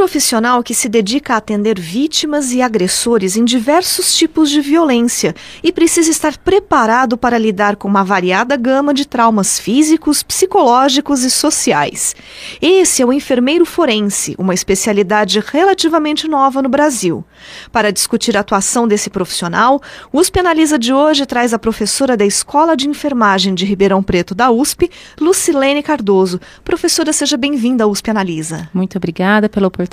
Profissional 0.00 0.62
que 0.62 0.72
se 0.72 0.88
dedica 0.88 1.34
a 1.34 1.36
atender 1.36 1.78
vítimas 1.78 2.52
e 2.52 2.62
agressores 2.62 3.36
em 3.36 3.44
diversos 3.44 4.14
tipos 4.14 4.48
de 4.48 4.62
violência 4.62 5.34
e 5.62 5.70
precisa 5.70 6.10
estar 6.10 6.38
preparado 6.38 7.18
para 7.18 7.36
lidar 7.36 7.76
com 7.76 7.86
uma 7.86 8.02
variada 8.02 8.56
gama 8.56 8.94
de 8.94 9.06
traumas 9.06 9.58
físicos, 9.58 10.22
psicológicos 10.22 11.22
e 11.22 11.30
sociais. 11.30 12.16
Esse 12.62 13.02
é 13.02 13.04
o 13.04 13.12
enfermeiro 13.12 13.66
forense, 13.66 14.34
uma 14.38 14.54
especialidade 14.54 15.38
relativamente 15.38 16.26
nova 16.26 16.62
no 16.62 16.70
Brasil. 16.70 17.22
Para 17.70 17.92
discutir 17.92 18.38
a 18.38 18.40
atuação 18.40 18.88
desse 18.88 19.10
profissional, 19.10 19.82
o 20.10 20.18
USP 20.18 20.40
Analisa 20.40 20.78
de 20.78 20.94
hoje 20.94 21.26
traz 21.26 21.52
a 21.52 21.58
professora 21.58 22.16
da 22.16 22.24
Escola 22.24 22.74
de 22.74 22.88
Enfermagem 22.88 23.54
de 23.54 23.66
Ribeirão 23.66 24.02
Preto 24.02 24.34
da 24.34 24.50
USP, 24.50 24.90
Lucilene 25.20 25.82
Cardoso. 25.82 26.40
Professora, 26.64 27.12
seja 27.12 27.36
bem-vinda 27.36 27.84
à 27.84 27.86
USP 27.86 28.10
Analisa. 28.10 28.66
Muito 28.72 28.96
obrigada 28.96 29.46
pela 29.46 29.68
oportunidade. 29.68 29.89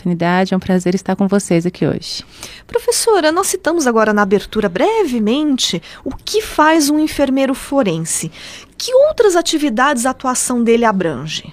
É 0.53 0.57
um 0.57 0.59
prazer 0.59 0.93
estar 0.93 1.15
com 1.15 1.27
vocês 1.27 1.65
aqui 1.65 1.85
hoje. 1.85 2.23
Professora, 2.65 3.31
nós 3.31 3.47
citamos 3.47 3.87
agora 3.87 4.13
na 4.13 4.21
abertura 4.21 4.69
brevemente 4.69 5.81
o 6.03 6.11
que 6.15 6.41
faz 6.41 6.89
um 6.89 6.99
enfermeiro 6.99 7.53
forense. 7.53 8.31
Que 8.77 8.93
outras 8.93 9.35
atividades 9.35 10.05
a 10.05 10.11
atuação 10.11 10.63
dele 10.63 10.85
abrange? 10.85 11.51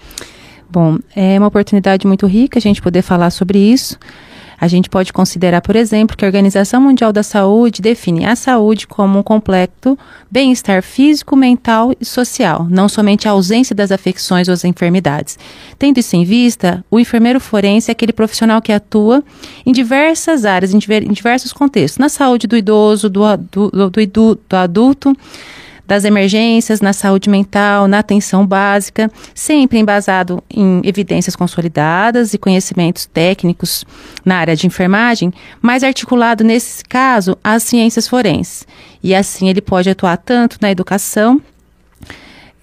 Bom, 0.69 0.99
é 1.15 1.39
uma 1.39 1.47
oportunidade 1.47 2.07
muito 2.07 2.27
rica 2.27 2.59
a 2.59 2.63
gente 2.63 2.83
poder 2.83 3.03
falar 3.03 3.31
sobre 3.31 3.59
isso. 3.59 3.99
A 4.61 4.69
gente 4.69 4.89
pode 4.89 5.13
considerar, 5.13 5.61
por 5.61 5.77
exemplo, 5.77 6.17
que 6.17 6.25
a 6.25 6.29
Organização 6.29 6.81
Mundial 6.81 7.13
da 7.13 7.23
Saúde 7.23 7.83
define 7.83 8.25
a 8.25 8.37
saúde 8.37 8.87
como 8.87 9.19
um 9.19 9.23
completo 9.23 9.99
bem-estar 10.31 10.83
físico, 10.83 11.37
mental 11.37 11.93
e 12.01 12.05
social, 12.05 12.67
não 12.71 12.89
somente 12.89 13.29
a 13.29 13.33
ausência 13.33 13.75
das 13.75 13.91
afecções 13.91 14.49
ou 14.49 14.55
as 14.55 14.65
enfermidades. 14.65 15.39
Tendo 15.79 15.99
isso 15.99 16.17
em 16.17 16.25
vista, 16.25 16.85
o 16.91 16.99
enfermeiro 16.99 17.41
forense 17.41 17.91
é 17.91 17.93
aquele 17.93 18.13
profissional 18.13 18.63
que 18.63 18.73
atua 18.73 19.23
em 19.65 19.73
diversas 19.73 20.45
áreas, 20.45 20.73
em, 20.73 20.79
diversos 20.79 21.53
contextos, 21.53 21.99
na 21.99 22.09
saúde 22.09 22.47
do 22.47 22.57
idoso, 22.57 23.09
do, 23.09 23.23
do, 23.37 23.71
do, 23.71 24.35
do 24.49 24.57
adulto 24.57 25.17
das 25.87 26.05
emergências, 26.05 26.81
na 26.81 26.93
saúde 26.93 27.29
mental, 27.29 27.87
na 27.87 27.99
atenção 27.99 28.47
básica, 28.47 29.11
sempre 29.35 29.79
embasado 29.79 30.43
em 30.49 30.81
evidências 30.85 31.37
consolidadas 31.37 32.33
e 32.33 32.39
conhecimentos 32.39 33.07
técnicos 33.07 33.85
na 34.25 34.37
área 34.37 34.57
de 34.57 34.67
enfermagem, 34.67 35.33
mas 35.61 35.85
articulado 35.85 36.43
nesse 36.43 36.85
caso 36.85 37.37
às 37.45 37.63
ciências 37.63 38.09
forenses. 38.09 38.67
E 39.03 39.15
assim 39.15 39.49
ele 39.49 39.61
pode 39.61 39.91
atuar 39.91 40.17
tanto 40.17 40.57
na 40.61 40.71
educação, 40.71 41.41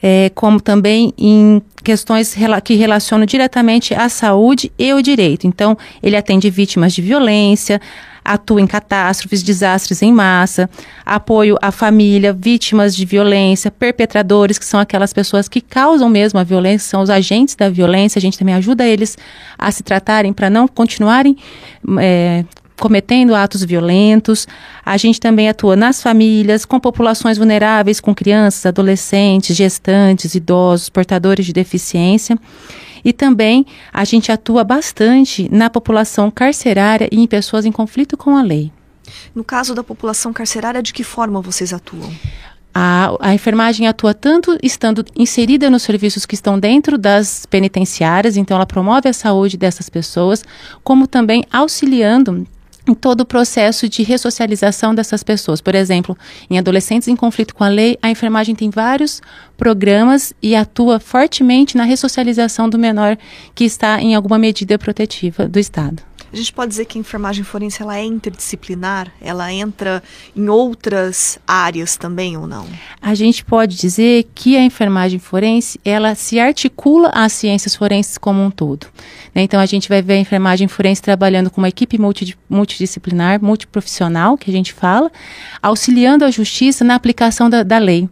é, 0.02 0.32
como 0.34 0.60
também 0.60 1.14
em 1.18 1.62
questões 1.84 2.36
que 2.64 2.74
relacionam 2.74 3.26
diretamente 3.26 3.94
à 3.94 4.10
saúde 4.10 4.72
e 4.78 4.94
o 4.94 5.02
direito. 5.02 5.46
Então, 5.46 5.78
ele 6.02 6.16
atende 6.16 6.50
vítimas 6.50 6.94
de 6.94 7.02
violência, 7.02 7.80
atua 8.24 8.62
em 8.62 8.68
catástrofes, 8.68 9.44
desastres 9.44 10.02
em 10.02 10.12
massa, 10.12 10.70
apoio 11.06 11.58
à 11.62 11.72
família, 11.72 12.34
vítimas 12.34 12.96
de 12.96 13.06
violência, 13.06 13.72
perpetradores, 13.72 14.58
que 14.58 14.66
são 14.66 14.80
aquelas 14.80 15.12
pessoas 15.14 15.48
que 15.48 15.62
causam 15.62 16.10
mesmo 16.10 16.40
a 16.40 16.44
violência, 16.44 16.90
são 16.90 17.02
os 17.02 17.10
agentes 17.10 17.56
da 17.56 17.70
violência. 17.70 18.20
A 18.20 18.22
gente 18.22 18.38
também 18.38 18.56
ajuda 18.56 18.86
eles 18.86 19.18
a 19.58 19.72
se 19.72 19.84
tratarem 19.84 20.34
para 20.34 20.50
não 20.50 20.68
continuarem 20.68 21.36
é, 22.00 22.46
cometendo 22.82 23.36
atos 23.36 23.64
violentos. 23.64 24.48
A 24.84 24.98
gente 24.98 25.20
também 25.20 25.48
atua 25.48 25.76
nas 25.76 26.02
famílias, 26.02 26.66
com 26.66 26.80
populações 26.80 27.38
vulneráveis, 27.38 28.00
com 28.00 28.14
crianças, 28.14 28.66
adolescentes, 28.66 29.56
gestantes, 29.56 30.34
idosos, 30.34 30.90
portadores 30.90 31.46
de 31.46 31.54
deficiência. 31.54 32.38
E 33.04 33.12
também 33.14 33.66
a 33.92 34.04
gente 34.04 34.32
atua 34.32 34.64
bastante 34.64 35.50
na 35.52 35.70
população 35.70 36.30
carcerária 36.30 37.08
e 37.12 37.20
em 37.20 37.28
pessoas 37.28 37.66
em 37.66 37.72
conflito 37.72 38.16
com 38.18 38.36
a 38.36 38.42
lei. 38.42 38.72
No 39.36 39.44
caso 39.44 39.76
da 39.76 39.84
população 39.84 40.32
carcerária, 40.32 40.82
de 40.82 40.94
que 40.94 41.04
forma 41.04 41.42
vocês 41.42 41.74
atuam? 41.74 42.10
A, 42.74 43.12
a, 43.20 43.34
enfermagem 43.34 43.86
atua 43.88 44.14
tanto 44.14 44.58
estando 44.64 45.06
inserida 45.16 45.70
nos 45.70 45.84
serviços 45.84 46.26
que 46.26 46.36
estão 46.36 46.58
dentro 46.58 46.98
das 46.98 47.46
penitenciárias, 47.46 48.38
então 48.38 48.56
ela 48.56 48.66
promove 48.66 49.10
a 49.10 49.14
saúde 49.14 49.58
dessas 49.58 49.90
pessoas, 49.90 50.44
como 50.82 51.06
também 51.06 51.44
auxiliando 51.52 52.48
em 52.92 52.94
todo 52.94 53.22
o 53.22 53.26
processo 53.26 53.88
de 53.88 54.04
ressocialização 54.04 54.94
dessas 54.94 55.24
pessoas. 55.24 55.62
Por 55.62 55.74
exemplo, 55.74 56.18
em 56.50 56.60
adolescentes 56.60 57.08
em 57.08 57.16
conflito 57.16 57.56
com 57.56 57.64
a 57.64 57.70
lei, 57.70 57.98
a 58.02 58.10
enfermagem 58.10 58.54
tem 58.54 58.70
vários 58.70 59.22
programas 59.58 60.34
e 60.42 60.56
atua 60.56 61.00
fortemente 61.00 61.78
na 61.78 61.84
ressocialização 61.84 62.70
do 62.70 62.78
menor 62.78 63.18
que 63.56 63.64
está 63.64 64.02
em 64.02 64.14
alguma 64.14 64.38
medida 64.38 64.78
protetiva 64.78 65.48
do 65.48 65.60
Estado. 65.60 66.11
A 66.32 66.36
gente 66.38 66.54
pode 66.54 66.70
dizer 66.70 66.86
que 66.86 66.98
a 66.98 67.02
enfermagem 67.02 67.44
forense 67.44 67.82
ela 67.82 67.98
é 67.98 68.06
interdisciplinar? 68.06 69.12
Ela 69.20 69.52
entra 69.52 70.02
em 70.34 70.48
outras 70.48 71.38
áreas 71.46 71.98
também 71.98 72.38
ou 72.38 72.48
não? 72.48 72.66
A 73.02 73.14
gente 73.14 73.44
pode 73.44 73.76
dizer 73.76 74.30
que 74.34 74.56
a 74.56 74.64
enfermagem 74.64 75.20
forense 75.20 75.80
ela 75.84 76.16
se 76.16 76.40
articula 76.40 77.10
às 77.10 77.34
ciências 77.34 77.76
forenses 77.76 78.18
como 78.18 78.42
um 78.42 78.50
todo. 78.50 78.88
Né? 79.36 79.42
Então 79.42 79.60
a 79.60 79.66
gente 79.66 79.90
vai 79.90 80.02
ver 80.02 80.14
a 80.14 80.20
enfermagem 80.20 80.70
forense 80.70 81.02
trabalhando 81.02 81.50
com 81.50 81.60
uma 81.60 81.70
equipe 81.70 81.98
multidisciplinar, 82.50 83.44
multiprofissional, 83.44 84.38
que 84.38 84.50
a 84.50 84.54
gente 84.54 84.72
fala, 84.72 85.12
auxiliando 85.62 86.24
a 86.24 86.32
justiça 86.32 86.86
na 86.86 86.96
aplicação 86.96 87.50
da, 87.50 87.62
da 87.62 87.78
lei 87.78 88.10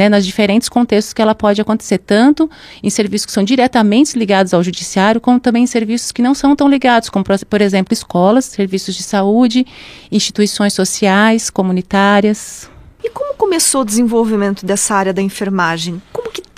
né, 0.00 0.08
nos 0.08 0.24
diferentes 0.24 0.66
contextos 0.66 1.12
que 1.12 1.20
ela 1.20 1.34
pode 1.34 1.60
acontecer, 1.60 1.98
tanto 1.98 2.50
em 2.82 2.88
serviços 2.88 3.26
que 3.26 3.32
são 3.32 3.44
diretamente 3.44 4.18
ligados 4.18 4.54
ao 4.54 4.62
judiciário, 4.62 5.20
como 5.20 5.38
também 5.38 5.64
em 5.64 5.66
serviços 5.66 6.10
que 6.10 6.22
não 6.22 6.34
são 6.34 6.56
tão 6.56 6.70
ligados, 6.70 7.10
como, 7.10 7.22
por 7.22 7.60
exemplo, 7.60 7.92
escolas, 7.92 8.46
serviços 8.46 8.94
de 8.94 9.02
saúde, 9.02 9.66
instituições 10.10 10.72
sociais, 10.72 11.50
comunitárias. 11.50 12.70
E 13.04 13.10
como 13.10 13.34
começou 13.34 13.82
o 13.82 13.84
desenvolvimento 13.84 14.64
dessa 14.64 14.94
área 14.94 15.12
da 15.12 15.20
enfermagem? 15.20 16.00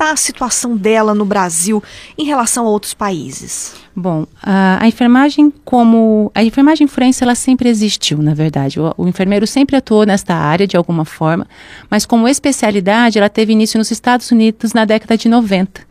Está 0.02 0.14
a 0.14 0.16
situação 0.16 0.76
dela 0.76 1.14
no 1.14 1.24
Brasil 1.24 1.80
em 2.18 2.24
relação 2.24 2.66
a 2.66 2.68
outros 2.68 2.92
países? 2.92 3.72
Bom, 3.94 4.26
a, 4.42 4.84
enfermagem 4.84 5.52
como 5.64 6.28
a 6.34 6.42
enfermagem 6.42 6.88
forense 6.88 7.22
ela 7.22 7.36
sempre 7.36 7.68
existiu, 7.68 8.18
na 8.18 8.34
verdade. 8.34 8.80
O, 8.80 8.92
o, 8.96 9.06
enfermeiro 9.06 9.46
sempre 9.46 9.76
atuou 9.76 10.04
nesta 10.04 10.34
área 10.34 10.66
de 10.66 10.76
alguma 10.76 11.04
forma, 11.04 11.46
mas 11.88 12.04
como 12.04 12.26
especialidade 12.26 13.16
ela 13.16 13.28
teve 13.28 13.52
início 13.52 13.78
nos 13.78 13.92
Estados 13.92 14.28
Unidos 14.32 14.72
na 14.72 14.84
década 14.84 15.16
de 15.16 15.28
90, 15.28 15.82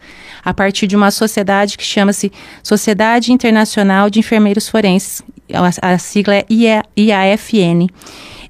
a 0.43 0.53
partir 0.53 0.87
de 0.87 0.95
uma 0.97 1.09
sociedade 1.09 1.77
que 1.77 1.85
chama-se 1.85 2.33
Sociedade 2.61 3.31
Internacional 3.31 4.09
de 4.09 4.19
Enfermeiros 4.19 4.67
Forenses. 4.67 5.21
A, 5.53 5.93
a 5.93 5.97
sigla 5.97 6.35
é 6.35 6.45
IA, 6.49 6.83
IAFN. 6.97 7.87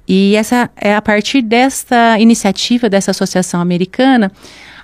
E 0.08 0.34
essa 0.34 0.68
é 0.76 0.96
a 0.96 1.00
partir 1.00 1.40
desta 1.40 2.18
iniciativa 2.18 2.90
dessa 2.90 3.12
associação 3.12 3.60
americana, 3.60 4.32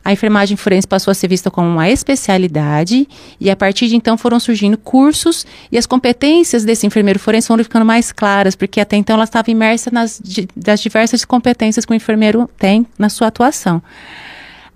a 0.05 0.13
enfermagem 0.13 0.57
forense 0.57 0.87
passou 0.87 1.11
a 1.11 1.15
ser 1.15 1.29
vista 1.29 1.51
como 1.51 1.69
uma 1.69 1.89
especialidade 1.89 3.09
e 3.41 3.51
a 3.51 3.57
partir 3.57 3.89
de 3.89 3.97
então 3.97 4.17
foram 4.17 4.39
surgindo 4.41 4.77
cursos 4.77 5.47
e 5.71 5.79
as 5.79 5.87
competências 5.87 6.65
desse 6.65 6.87
enfermeiro 6.87 7.19
forense 7.19 7.49
foram 7.49 7.63
ficando 7.65 7.85
mais 7.85 8.13
claras, 8.13 8.55
porque 8.55 8.81
até 8.81 8.97
então 8.97 9.15
ela 9.15 9.25
estava 9.25 9.51
imersa 9.51 9.91
nas 9.91 10.21
das 10.57 10.81
diversas 10.81 11.25
competências 11.25 11.85
que 11.85 11.93
o 11.93 11.95
enfermeiro 11.95 12.49
tem 12.59 12.87
na 12.99 13.09
sua 13.09 13.29
atuação. 13.29 13.83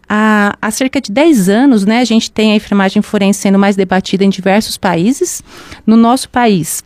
Há, 0.08 0.56
há, 0.60 0.70
cerca 0.70 1.00
de 1.00 1.10
10 1.10 1.48
anos, 1.48 1.86
né, 1.86 2.00
a 2.00 2.04
gente 2.04 2.30
tem 2.30 2.52
a 2.52 2.56
enfermagem 2.56 3.00
forense 3.00 3.40
sendo 3.40 3.58
mais 3.58 3.76
debatida 3.76 4.24
em 4.24 4.28
diversos 4.28 4.76
países. 4.76 5.42
No 5.86 5.96
nosso 5.96 6.28
país, 6.28 6.84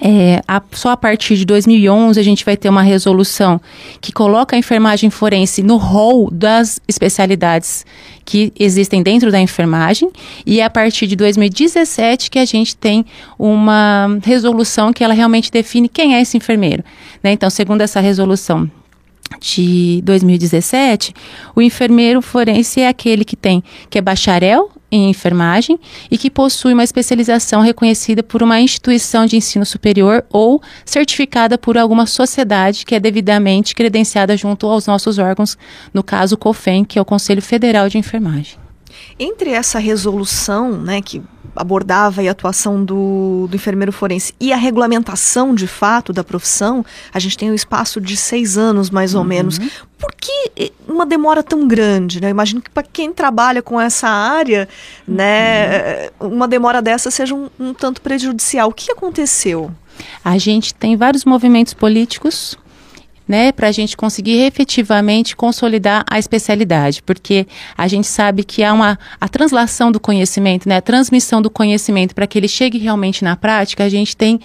é, 0.00 0.42
a, 0.48 0.62
só 0.72 0.90
a 0.90 0.96
partir 0.96 1.36
de 1.36 1.44
2011 1.44 2.18
a 2.18 2.22
gente 2.22 2.44
vai 2.44 2.56
ter 2.56 2.68
uma 2.68 2.82
resolução 2.82 3.60
que 4.00 4.12
coloca 4.12 4.56
a 4.56 4.58
enfermagem 4.58 5.10
forense 5.10 5.62
no 5.62 5.76
rol 5.76 6.30
das 6.30 6.80
especialidades 6.88 7.84
que 8.24 8.52
existem 8.58 9.02
dentro 9.02 9.30
da 9.30 9.38
enfermagem 9.38 10.10
e 10.46 10.60
é 10.60 10.64
a 10.64 10.70
partir 10.70 11.06
de 11.06 11.16
2017 11.16 12.30
que 12.30 12.38
a 12.38 12.44
gente 12.44 12.74
tem 12.74 13.04
uma 13.38 14.18
resolução 14.22 14.92
que 14.92 15.04
ela 15.04 15.12
realmente 15.12 15.50
define 15.50 15.88
quem 15.88 16.14
é 16.14 16.22
esse 16.22 16.36
enfermeiro. 16.36 16.82
Né? 17.22 17.32
Então, 17.32 17.50
segundo 17.50 17.82
essa 17.82 18.00
resolução 18.00 18.70
de 19.38 20.00
2017, 20.04 21.14
o 21.54 21.60
enfermeiro 21.60 22.22
forense 22.22 22.80
é 22.80 22.88
aquele 22.88 23.24
que 23.24 23.36
tem 23.36 23.62
que 23.88 23.98
é 23.98 24.00
bacharel 24.00 24.70
em 24.90 25.08
enfermagem 25.10 25.78
e 26.10 26.18
que 26.18 26.30
possui 26.30 26.72
uma 26.72 26.84
especialização 26.84 27.60
reconhecida 27.60 28.22
por 28.22 28.42
uma 28.42 28.60
instituição 28.60 29.26
de 29.26 29.36
ensino 29.36 29.64
superior 29.64 30.24
ou 30.30 30.62
certificada 30.84 31.56
por 31.56 31.78
alguma 31.78 32.06
sociedade 32.06 32.84
que 32.84 32.94
é 32.94 33.00
devidamente 33.00 33.74
credenciada 33.74 34.36
junto 34.36 34.66
aos 34.66 34.86
nossos 34.86 35.18
órgãos, 35.18 35.56
no 35.94 36.02
caso 36.02 36.34
o 36.34 36.38
COFEN, 36.38 36.84
que 36.84 36.98
é 36.98 37.02
o 37.02 37.04
Conselho 37.04 37.42
Federal 37.42 37.88
de 37.88 37.98
Enfermagem. 37.98 38.59
Entre 39.18 39.50
essa 39.50 39.78
resolução, 39.78 40.72
né, 40.72 41.00
que 41.00 41.22
abordava 41.54 42.22
a 42.22 42.30
atuação 42.30 42.84
do, 42.84 43.46
do, 43.50 43.56
enfermeiro 43.56 43.92
forense 43.92 44.34
e 44.38 44.52
a 44.52 44.56
regulamentação 44.56 45.54
de 45.54 45.66
fato 45.66 46.12
da 46.12 46.22
profissão, 46.22 46.84
a 47.12 47.18
gente 47.18 47.36
tem 47.36 47.50
um 47.50 47.54
espaço 47.54 48.00
de 48.00 48.16
seis 48.16 48.56
anos 48.56 48.90
mais 48.90 49.14
ou 49.14 49.22
uhum. 49.22 49.26
menos. 49.26 49.58
Por 49.98 50.14
que 50.14 50.72
uma 50.88 51.04
demora 51.04 51.42
tão 51.42 51.66
grande? 51.66 52.20
Né? 52.20 52.28
Eu 52.28 52.30
imagino 52.30 52.62
que 52.62 52.70
para 52.70 52.82
quem 52.82 53.12
trabalha 53.12 53.62
com 53.62 53.80
essa 53.80 54.08
área, 54.08 54.68
né, 55.06 56.08
uhum. 56.20 56.28
uma 56.28 56.48
demora 56.48 56.80
dessa 56.80 57.10
seja 57.10 57.34
um, 57.34 57.48
um 57.58 57.74
tanto 57.74 58.00
prejudicial. 58.00 58.68
O 58.68 58.72
que 58.72 58.90
aconteceu? 58.90 59.70
A 60.24 60.38
gente 60.38 60.72
tem 60.74 60.96
vários 60.96 61.24
movimentos 61.24 61.74
políticos 61.74 62.56
né, 63.30 63.52
para 63.52 63.68
a 63.68 63.72
gente 63.72 63.96
conseguir 63.96 64.38
efetivamente 64.40 65.36
consolidar 65.36 66.04
a 66.10 66.18
especialidade, 66.18 67.00
porque 67.00 67.46
a 67.78 67.86
gente 67.86 68.08
sabe 68.08 68.42
que 68.42 68.64
há 68.64 68.72
uma 68.72 68.98
a 69.20 69.28
translação 69.28 69.92
do 69.92 70.00
conhecimento, 70.00 70.68
né, 70.68 70.78
a 70.78 70.82
transmissão 70.82 71.40
do 71.40 71.48
conhecimento 71.48 72.12
para 72.12 72.26
que 72.26 72.36
ele 72.36 72.48
chegue 72.48 72.76
realmente 72.76 73.22
na 73.22 73.36
prática, 73.36 73.84
a 73.84 73.88
gente 73.88 74.16
tem 74.16 74.40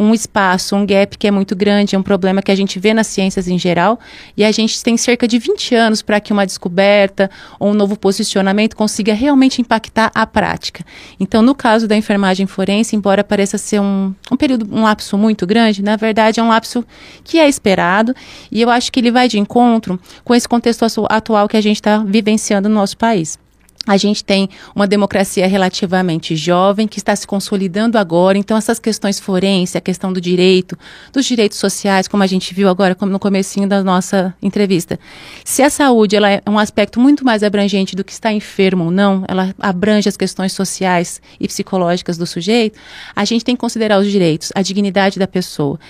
um 0.00 0.14
espaço, 0.14 0.74
um 0.74 0.86
gap 0.86 1.18
que 1.18 1.28
é 1.28 1.30
muito 1.30 1.54
grande, 1.54 1.94
é 1.94 1.98
um 1.98 2.02
problema 2.02 2.40
que 2.40 2.50
a 2.50 2.54
gente 2.54 2.80
vê 2.80 2.94
nas 2.94 3.06
ciências 3.06 3.46
em 3.46 3.58
geral, 3.58 4.00
e 4.34 4.42
a 4.42 4.50
gente 4.50 4.82
tem 4.82 4.96
cerca 4.96 5.28
de 5.28 5.38
20 5.38 5.74
anos 5.74 6.00
para 6.00 6.18
que 6.18 6.32
uma 6.32 6.46
descoberta 6.46 7.30
ou 7.58 7.68
um 7.68 7.74
novo 7.74 7.98
posicionamento 7.98 8.74
consiga 8.74 9.12
realmente 9.12 9.60
impactar 9.60 10.10
a 10.14 10.26
prática. 10.26 10.82
Então, 11.18 11.42
no 11.42 11.54
caso 11.54 11.86
da 11.86 11.94
enfermagem 11.94 12.46
forense, 12.46 12.96
embora 12.96 13.22
pareça 13.22 13.58
ser 13.58 13.78
um, 13.78 14.14
um 14.32 14.36
período, 14.38 14.66
um 14.74 14.84
lapso 14.84 15.18
muito 15.18 15.46
grande, 15.46 15.82
na 15.82 15.96
verdade 15.96 16.40
é 16.40 16.42
um 16.42 16.48
lapso 16.48 16.82
que 17.22 17.38
é 17.38 17.46
esperado, 17.46 18.14
e 18.50 18.62
eu 18.62 18.70
acho 18.70 18.90
que 18.90 19.00
ele 19.00 19.10
vai 19.10 19.28
de 19.28 19.38
encontro 19.38 20.00
com 20.24 20.34
esse 20.34 20.48
contexto 20.48 20.86
atual 21.10 21.46
que 21.46 21.58
a 21.58 21.60
gente 21.60 21.76
está 21.76 21.98
vivenciando 21.98 22.70
no 22.70 22.74
nosso 22.74 22.96
país. 22.96 23.38
A 23.86 23.96
gente 23.96 24.22
tem 24.22 24.48
uma 24.74 24.86
democracia 24.86 25.46
relativamente 25.46 26.36
jovem 26.36 26.86
que 26.86 26.98
está 26.98 27.16
se 27.16 27.26
consolidando 27.26 27.96
agora, 27.96 28.36
então 28.36 28.54
essas 28.54 28.78
questões 28.78 29.18
forenses, 29.18 29.74
a 29.74 29.80
questão 29.80 30.12
do 30.12 30.20
direito, 30.20 30.78
dos 31.10 31.24
direitos 31.24 31.56
sociais, 31.56 32.06
como 32.06 32.22
a 32.22 32.26
gente 32.26 32.52
viu 32.52 32.68
agora 32.68 32.94
no 33.00 33.18
comecinho 33.18 33.66
da 33.66 33.82
nossa 33.82 34.34
entrevista. 34.42 35.00
Se 35.46 35.62
a 35.62 35.70
saúde 35.70 36.14
ela 36.14 36.30
é 36.30 36.42
um 36.46 36.58
aspecto 36.58 37.00
muito 37.00 37.24
mais 37.24 37.42
abrangente 37.42 37.96
do 37.96 38.04
que 38.04 38.12
estar 38.12 38.34
enfermo 38.34 38.84
ou 38.84 38.90
não, 38.90 39.24
ela 39.26 39.54
abrange 39.58 40.10
as 40.10 40.16
questões 40.16 40.52
sociais 40.52 41.20
e 41.40 41.48
psicológicas 41.48 42.18
do 42.18 42.26
sujeito, 42.26 42.78
a 43.16 43.24
gente 43.24 43.44
tem 43.46 43.56
que 43.56 43.60
considerar 43.60 43.98
os 43.98 44.10
direitos, 44.10 44.52
a 44.54 44.60
dignidade 44.60 45.18
da 45.18 45.26
pessoa. 45.26 45.80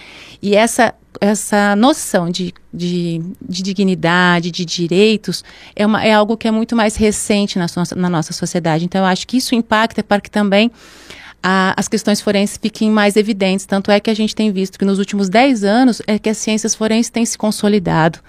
E 0.40 0.54
essa 0.54 0.94
essa 1.20 1.74
noção 1.76 2.30
de, 2.30 2.52
de, 2.72 3.20
de, 3.40 3.62
dignidade, 3.62 4.50
de 4.50 4.64
direitos, 4.64 5.44
é, 5.74 5.86
uma, 5.86 6.04
é 6.04 6.12
algo 6.12 6.36
que 6.36 6.46
é 6.46 6.50
muito 6.50 6.76
mais 6.76 6.96
recente 6.96 7.58
na, 7.58 7.66
na 7.96 8.10
nossa 8.10 8.32
sociedade. 8.32 8.84
Então, 8.84 9.00
eu 9.00 9.06
acho 9.06 9.26
que 9.26 9.36
isso 9.36 9.54
impacta 9.54 10.02
para 10.02 10.20
que 10.20 10.30
também 10.30 10.70
a, 11.42 11.74
as 11.76 11.88
questões 11.88 12.20
forenses 12.20 12.58
fiquem 12.60 12.90
mais 12.90 13.16
evidentes. 13.16 13.66
Tanto 13.66 13.90
é 13.90 13.98
que 13.98 14.10
a 14.10 14.14
gente 14.14 14.34
tem 14.34 14.52
visto 14.52 14.78
que 14.78 14.84
nos 14.84 14.98
últimos 14.98 15.28
10 15.28 15.64
anos 15.64 16.02
é 16.06 16.18
que 16.18 16.28
as 16.28 16.38
ciências 16.38 16.74
forenses 16.74 17.10
têm 17.10 17.24
se 17.24 17.36
consolidado 17.36 18.20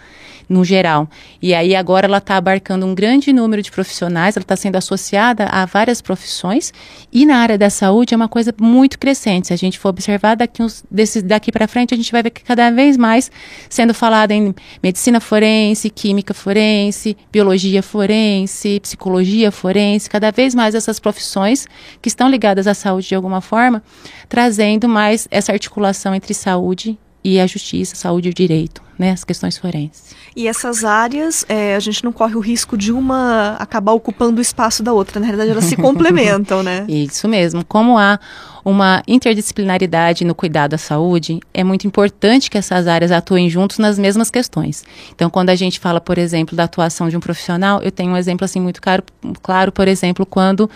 no 0.52 0.66
geral. 0.66 1.10
E 1.42 1.54
aí 1.54 1.74
agora 1.74 2.06
ela 2.06 2.18
está 2.18 2.36
abarcando 2.36 2.86
um 2.86 2.94
grande 2.94 3.32
número 3.32 3.62
de 3.62 3.72
profissionais, 3.72 4.36
ela 4.36 4.44
está 4.44 4.58
sendo 4.58 4.76
associada 4.76 5.46
a 5.46 5.66
várias 5.66 6.02
profissões 6.02 6.74
e 7.12 7.26
na 7.26 7.38
área 7.38 7.58
da 7.58 7.70
saúde 7.70 8.14
é 8.14 8.18
uma 8.18 8.28
coisa 8.28 8.54
muito 8.60 9.00
crescente. 9.00 9.48
Se 9.48 9.54
a 9.54 9.56
gente 9.56 9.80
for 9.80 9.90
observar 9.90 10.36
daqui, 10.36 10.62
uns, 10.62 10.84
desses, 10.92 11.24
daqui 11.24 11.54
para 11.54 11.70
frente, 11.70 11.94
a 11.94 11.98
gente 11.98 12.12
vai 12.12 12.22
ver 12.22 12.32
que 12.32 12.44
cada 12.44 12.70
vez 12.70 12.98
mais 12.98 13.32
sendo 13.70 13.94
falado 13.94 14.32
em 14.32 14.54
medicina 14.84 15.22
forense, 15.22 15.90
química 15.90 16.34
forense, 16.34 17.16
biologia 17.32 17.82
forense, 17.82 18.82
psicologia 18.82 19.52
forense, 19.52 20.10
cada 20.10 20.32
vez 20.32 20.54
mais 20.54 20.76
essas 20.76 21.00
profissões 21.00 21.66
que 22.02 22.10
estão 22.10 22.30
ligadas 22.30 22.68
à 22.68 22.74
saúde 22.74 23.08
de 23.08 23.16
alguma 23.16 23.40
forma, 23.40 23.82
trazendo 24.28 24.90
mais 24.90 25.30
essa 25.32 25.54
articulação 25.54 26.14
entre 26.14 26.34
saúde 26.34 26.98
e 27.24 27.40
a 27.40 27.48
justiça, 27.48 27.96
saúde 27.96 28.30
e 28.30 28.32
o 28.32 28.34
direito, 28.34 28.82
né, 28.98 29.12
as 29.12 29.24
questões 29.24 29.58
forenses. 29.58 30.16
E 30.36 30.48
essas 30.48 30.84
áreas, 30.84 31.46
é, 31.50 31.76
a 31.76 31.80
gente 31.80 32.04
não 32.04 32.12
corre 32.12 32.36
o 32.36 32.40
risco 32.40 32.78
de 32.78 32.92
uma 32.92 33.56
acabar 33.60 33.92
ocupando 33.94 34.40
o 34.40 34.42
espaço 34.42 34.82
da 34.82 34.94
outra, 34.94 35.20
na 35.20 35.26
realidade 35.26 35.52
elas 35.52 35.66
se 35.66 35.76
complementam, 35.78 36.64
né? 36.64 36.86
Isso 36.88 37.28
mesmo. 37.28 37.66
Como 37.66 37.98
há 37.98 38.20
uma 38.64 39.02
interdisciplinaridade 39.08 40.24
no 40.24 40.36
cuidado 40.36 40.76
à 40.76 40.78
saúde, 40.78 41.40
é 41.54 41.64
muito 41.64 41.88
importante 41.88 42.50
que 42.50 42.58
essas 42.58 42.88
áreas 42.88 43.12
atuem 43.12 43.50
juntos 43.50 43.80
nas 43.80 43.98
mesmas 43.98 44.30
questões. 44.30 44.84
Então, 45.14 45.30
quando 45.30 45.50
a 45.50 45.56
gente 45.56 45.80
fala, 45.80 46.00
por 46.00 46.18
exemplo, 46.18 46.56
da 46.56 46.66
atuação 46.66 47.10
de 47.10 47.18
um 47.18 47.20
profissional, 47.20 47.82
eu 47.82 47.92
tenho 47.92 48.12
um 48.12 48.18
exemplo 48.18 48.46
assim 48.46 48.60
muito 48.60 48.82
claro, 48.82 49.04
claro 49.42 49.72
por 49.72 49.88
exemplo, 49.88 50.26
quando 50.26 50.70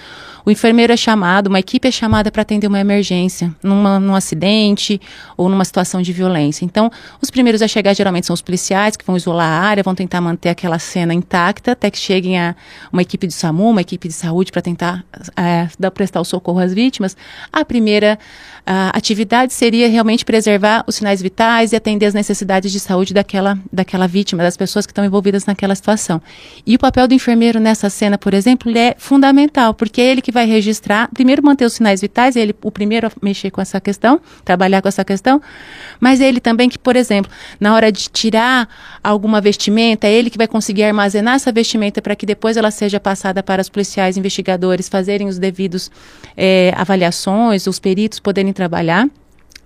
o 0.46 0.52
enfermeiro 0.52 0.94
é 0.94 0.98
chamado, 0.98 1.48
uma 1.48 1.60
equipe 1.60 1.88
é 1.88 1.92
chamada 1.92 2.32
para 2.32 2.42
atender 2.42 2.68
uma 2.68 2.80
emergência, 2.80 3.54
numa, 3.62 4.00
num 4.00 4.16
acidente 4.16 5.00
ou 5.38 5.50
numa 5.50 5.66
situação 5.66 6.02
de 6.02 6.12
violência. 6.12 6.66
Então, 6.66 6.92
os 7.22 7.30
primeiros 7.30 7.62
a 7.62 7.68
chegar 7.68 7.94
geralmente 8.06 8.28
são 8.28 8.34
os 8.36 8.42
policiais, 8.42 8.96
que 8.96 9.04
vão 9.04 9.18
isolar 9.18 9.48
a 9.48 9.68
área, 9.68 9.82
vão 9.82 9.96
tentar 9.96 10.22
manter 10.22 10.50
aquela 10.50 10.78
cena 10.78 11.14
intacta, 11.14 11.72
até 11.72 11.90
que 11.90 11.98
cheguem 11.98 12.40
a 12.40 12.56
uma 12.94 13.02
equipe 13.02 13.26
de 13.26 13.34
SAMU, 13.34 13.72
uma 13.72 13.82
equipe 13.82 14.08
de 14.08 14.14
saúde, 14.14 14.52
para 14.52 14.62
tentar 14.62 15.04
é, 15.36 15.68
dar, 15.80 15.90
prestar 15.90 16.22
o 16.22 16.26
socorro 16.26 16.60
às 16.60 16.74
vítimas. 16.74 17.18
A 17.52 17.66
primeira 17.66 18.20
a 18.66 18.98
atividade 18.98 19.54
seria 19.54 19.88
realmente 19.88 20.26
preservar 20.26 20.84
os 20.88 20.96
sinais 20.96 21.22
vitais 21.22 21.72
e 21.72 21.76
atender 21.76 22.08
as 22.08 22.16
necessidades 22.16 22.72
de 22.72 22.80
saúde 22.80 23.14
daquela, 23.14 23.60
daquela 23.72 24.08
vítima, 24.08 24.42
das 24.42 24.58
pessoas 24.58 24.88
que 24.88 24.92
estão 24.92 25.06
envolvidas 25.06 25.46
naquela 25.46 25.76
situação. 25.76 26.20
E 26.66 26.76
o 26.76 26.80
papel 26.80 27.08
do 27.08 27.14
enfermeiro 27.14 27.60
nessa 27.60 27.92
cena, 27.92 28.18
por 28.18 28.34
exemplo, 28.34 28.76
é 28.76 28.96
fundamental, 28.98 29.76
porque 29.76 30.02
é 30.02 30.06
ele 30.06 30.22
que 30.22 30.32
vai 30.32 30.48
registrar, 30.48 31.10
primeiro 31.14 31.44
manter 31.44 31.66
os 31.66 31.74
sinais 31.74 32.02
vitais, 32.02 32.36
é 32.36 32.40
ele 32.40 32.56
o 32.64 32.72
primeiro 32.72 33.06
a 33.06 33.12
mexer 33.22 33.52
com 33.52 33.62
essa 33.62 33.80
questão, 33.80 34.20
trabalhar 34.44 34.82
com 34.82 34.88
essa 34.88 35.06
questão, 35.06 35.40
mas 36.00 36.20
é 36.20 36.28
ele 36.28 36.40
também 36.40 36.68
que, 36.68 36.80
por 36.80 36.96
exemplo, 36.96 37.32
na 37.60 37.76
hora 37.76 37.92
de 37.96 38.10
tirar 38.10 38.70
alguma 39.04 39.42
vestimenta, 39.42 40.08
é 40.08 40.14
ele 40.14 40.30
que 40.30 40.38
vai 40.38 40.48
conseguir 40.48 40.84
armazenar 40.84 41.36
essa 41.36 41.52
vestimenta 41.52 42.02
para 42.02 42.16
que 42.16 42.26
depois 42.26 42.58
ela 42.58 42.72
seja 42.72 43.00
passada 43.00 43.42
para 43.42 43.62
os 43.62 43.70
policiais 43.70 44.18
investigadores 44.18 44.88
fazerem 44.88 45.28
os 45.28 45.40
devidos 45.40 45.90
é, 46.38 46.74
avaliações, 46.76 47.66
os 47.68 47.80
peritos 47.80 48.20
poderem 48.20 48.54
trabalhar. 48.54 49.08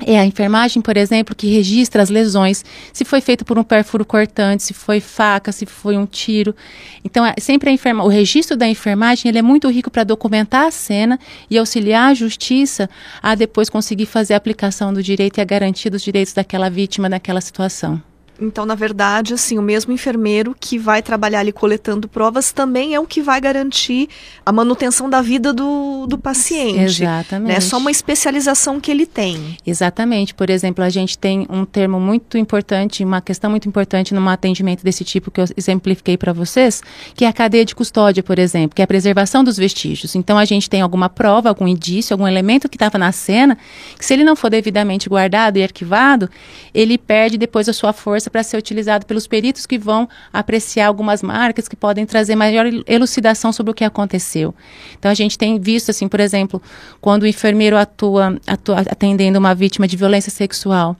É 0.05 0.17
a 0.17 0.25
enfermagem, 0.25 0.81
por 0.81 0.95
exemplo, 0.95 1.35
que 1.35 1.47
registra 1.47 2.01
as 2.01 2.09
lesões, 2.09 2.63
se 2.93 3.03
foi 3.03 3.19
feito 3.19 3.43
por 3.43 3.59
um 3.59 3.63
perfuro 3.63 4.05
cortante, 4.05 4.63
se 4.63 4.73
foi 4.73 5.01
faca, 5.01 5.51
se 5.51 5.65
foi 5.65 5.97
um 5.97 6.05
tiro. 6.05 6.55
Então, 7.03 7.25
é, 7.25 7.35
sempre 7.37 7.69
a 7.69 7.73
enferma, 7.73 8.05
o 8.05 8.07
registro 8.07 8.55
da 8.55 8.67
enfermagem 8.67 9.27
ele 9.27 9.39
é 9.39 9.41
muito 9.41 9.67
rico 9.69 9.91
para 9.91 10.05
documentar 10.05 10.67
a 10.67 10.71
cena 10.71 11.19
e 11.49 11.57
auxiliar 11.57 12.11
a 12.11 12.13
justiça 12.13 12.89
a 13.21 13.35
depois 13.35 13.69
conseguir 13.69 14.05
fazer 14.05 14.35
a 14.35 14.37
aplicação 14.37 14.93
do 14.93 15.03
direito 15.03 15.37
e 15.37 15.41
a 15.41 15.45
garantia 15.45 15.91
dos 15.91 16.01
direitos 16.01 16.33
daquela 16.33 16.69
vítima 16.69 17.09
naquela 17.09 17.41
situação. 17.41 18.01
Então, 18.41 18.65
na 18.65 18.75
verdade, 18.75 19.33
assim, 19.33 19.57
o 19.57 19.61
mesmo 19.61 19.91
enfermeiro 19.91 20.55
que 20.59 20.77
vai 20.77 21.01
trabalhar 21.01 21.39
ali 21.39 21.51
coletando 21.51 22.07
provas 22.07 22.51
também 22.51 22.93
é 22.93 22.99
o 22.99 23.05
que 23.05 23.21
vai 23.21 23.39
garantir 23.41 24.07
a 24.45 24.51
manutenção 24.51 25.09
da 25.09 25.21
vida 25.21 25.51
do, 25.51 26.07
do 26.07 26.17
paciente. 26.17 27.03
Exatamente. 27.03 27.55
É 27.55 27.59
só 27.59 27.77
uma 27.77 27.91
especialização 27.91 28.79
que 28.79 28.89
ele 28.89 29.05
tem. 29.05 29.57
Exatamente. 29.65 30.33
Por 30.33 30.49
exemplo, 30.49 30.83
a 30.83 30.89
gente 30.89 31.17
tem 31.17 31.45
um 31.49 31.65
termo 31.65 31.99
muito 31.99 32.37
importante, 32.37 33.03
uma 33.03 33.21
questão 33.21 33.49
muito 33.49 33.67
importante 33.67 34.13
num 34.13 34.29
atendimento 34.29 34.83
desse 34.83 35.03
tipo 35.03 35.29
que 35.29 35.41
eu 35.41 35.45
exemplifiquei 35.57 36.17
para 36.17 36.31
vocês, 36.31 36.81
que 37.15 37.25
é 37.25 37.27
a 37.27 37.33
cadeia 37.33 37.65
de 37.65 37.75
custódia, 37.75 38.23
por 38.23 38.39
exemplo, 38.39 38.75
que 38.75 38.81
é 38.81 38.85
a 38.85 38.87
preservação 38.87 39.43
dos 39.43 39.57
vestígios. 39.57 40.15
Então, 40.15 40.37
a 40.37 40.45
gente 40.45 40.69
tem 40.69 40.81
alguma 40.81 41.09
prova, 41.09 41.49
algum 41.49 41.67
indício, 41.67 42.13
algum 42.13 42.27
elemento 42.27 42.69
que 42.69 42.75
estava 42.75 42.97
na 42.97 43.11
cena, 43.11 43.57
que 43.97 44.05
se 44.05 44.13
ele 44.13 44.23
não 44.23 44.35
for 44.35 44.49
devidamente 44.49 45.09
guardado 45.09 45.57
e 45.57 45.63
arquivado, 45.63 46.29
ele 46.73 46.97
perde 46.97 47.37
depois 47.37 47.67
a 47.67 47.73
sua 47.73 47.91
força 47.91 48.28
para 48.29 48.43
ser 48.43 48.57
utilizado 48.57 49.05
pelos 49.05 49.27
peritos 49.27 49.65
que 49.65 49.77
vão 49.77 50.07
apreciar 50.31 50.87
algumas 50.87 51.21
marcas 51.21 51.67
que 51.67 51.75
podem 51.75 52.05
trazer 52.05 52.35
maior 52.35 52.65
elucidação 52.87 53.51
sobre 53.51 53.71
o 53.71 53.73
que 53.73 53.83
aconteceu. 53.83 54.53
Então 54.97 55.09
a 55.09 55.13
gente 55.13 55.37
tem 55.37 55.59
visto 55.59 55.89
assim, 55.89 56.07
por 56.07 56.19
exemplo, 56.19 56.61
quando 57.01 57.23
o 57.23 57.27
enfermeiro 57.27 57.77
atua, 57.77 58.39
atua 58.47 58.79
atendendo 58.79 59.39
uma 59.39 59.55
vítima 59.55 59.87
de 59.87 59.97
violência 59.97 60.31
sexual, 60.31 60.95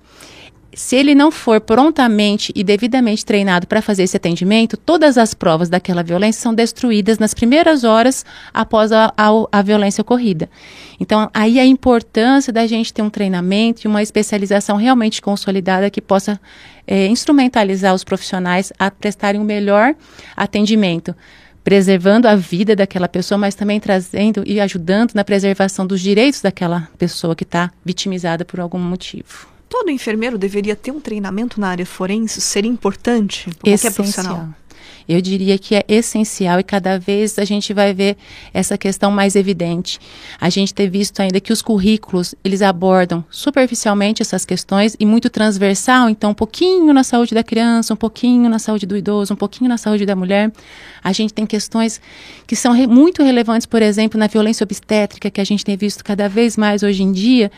se 0.74 0.96
ele 0.96 1.16
não 1.16 1.32
for 1.32 1.60
prontamente 1.60 2.52
e 2.56 2.64
devidamente 2.64 3.26
treinado 3.26 3.66
para 3.66 3.82
fazer 3.82 4.04
esse 4.04 4.16
atendimento, 4.16 4.78
todas 4.78 5.18
as 5.18 5.34
provas 5.34 5.70
daquela 5.70 6.04
violência 6.04 6.42
são 6.42 6.54
destruídas 6.54 7.18
nas 7.18 7.34
primeiras 7.34 7.84
horas 7.84 8.26
após 8.54 8.92
a, 8.92 9.14
a, 9.18 9.30
a, 9.52 9.62
violência 9.62 10.02
ocorrida. 10.02 10.50
Então, 11.00 11.30
aí 11.34 11.60
a 11.60 11.66
importância 11.66 12.54
da 12.54 12.68
gente 12.68 12.94
ter 12.94 13.02
um 13.02 13.10
treinamento 13.10 13.82
e 13.84 13.88
uma 13.88 14.04
especialização 14.04 14.78
realmente 14.78 15.22
consolidada 15.22 15.90
que 15.90 16.02
possa 16.02 16.40
é, 16.86 17.08
instrumentalizar 17.08 17.94
os 17.94 18.04
profissionais 18.04 18.72
a 18.78 18.92
prestarem 18.92 19.40
o 19.40 19.44
um 19.44 19.48
melhor 19.48 19.96
atendimento 20.36 21.16
preservando 21.62 22.28
a 22.28 22.36
vida 22.36 22.76
daquela 22.76 23.08
pessoa, 23.08 23.38
mas 23.38 23.54
também 23.54 23.80
trazendo 23.80 24.44
e 24.46 24.60
ajudando 24.60 25.14
na 25.14 25.24
preservação 25.24 25.86
dos 25.86 26.02
direitos 26.02 26.42
daquela 26.42 26.88
pessoa 26.98 27.36
que 27.36 27.44
está 27.44 27.70
vitimizada 27.86 28.44
por 28.44 28.60
algum 28.60 28.80
motivo. 28.80 29.59
Todo 29.70 29.92
enfermeiro 29.92 30.38
deveria 30.38 30.76
ter 30.76 30.92
um 30.92 31.00
treinamento 31.00 31.62
na 31.62 31.70
área 31.70 31.86
forense? 31.86 32.42
Seria 32.42 32.70
importante 32.70 33.50
para 33.52 33.70
qualquer 33.72 33.94
profissional? 33.94 34.50
Eu 35.10 35.22
diria 35.22 35.58
que 35.58 35.74
é 35.74 35.84
essencial 35.88 36.60
e 36.60 36.64
cada 36.64 37.00
vez 37.00 37.40
a 37.40 37.44
gente 37.44 37.74
vai 37.74 37.96
ver 37.96 38.16
essa 38.54 38.78
questão 38.78 39.10
mais 39.10 39.36
evidente. 39.36 40.00
A 40.40 40.52
gente 40.52 40.72
tem 40.72 40.88
visto 40.88 41.20
ainda 41.20 41.40
que 41.40 41.52
os 41.52 41.64
currículos, 41.64 42.36
eles 42.44 42.62
abordam 42.62 43.26
superficialmente 43.28 44.22
essas 44.22 44.46
questões 44.46 44.96
e 45.00 45.08
muito 45.08 45.28
transversal, 45.28 46.12
então 46.12 46.30
um 46.30 46.36
pouquinho 46.36 46.94
na 46.94 47.04
saúde 47.04 47.34
da 47.34 47.44
criança, 47.44 47.92
um 47.92 47.98
pouquinho 47.98 48.48
na 48.48 48.60
saúde 48.60 48.86
do 48.86 48.96
idoso, 48.96 49.34
um 49.34 49.38
pouquinho 49.38 49.68
na 49.68 49.80
saúde 49.80 50.06
da 50.06 50.16
mulher. 50.16 50.52
A 51.04 51.12
gente 51.12 51.34
tem 51.34 51.48
questões 51.48 52.00
que 52.46 52.56
são 52.56 52.72
re 52.72 52.86
muito 52.86 53.24
relevantes, 53.24 53.66
por 53.66 53.82
exemplo, 53.82 54.20
na 54.20 54.28
violência 54.28 54.64
obstétrica, 54.64 55.32
que 55.32 55.42
a 55.42 55.44
gente 55.44 55.66
tem 55.66 55.76
visto 55.76 56.04
cada 56.04 56.30
vez 56.30 56.56
mais 56.56 56.84
hoje 56.84 57.02
em 57.02 57.12
dia, 57.12 57.52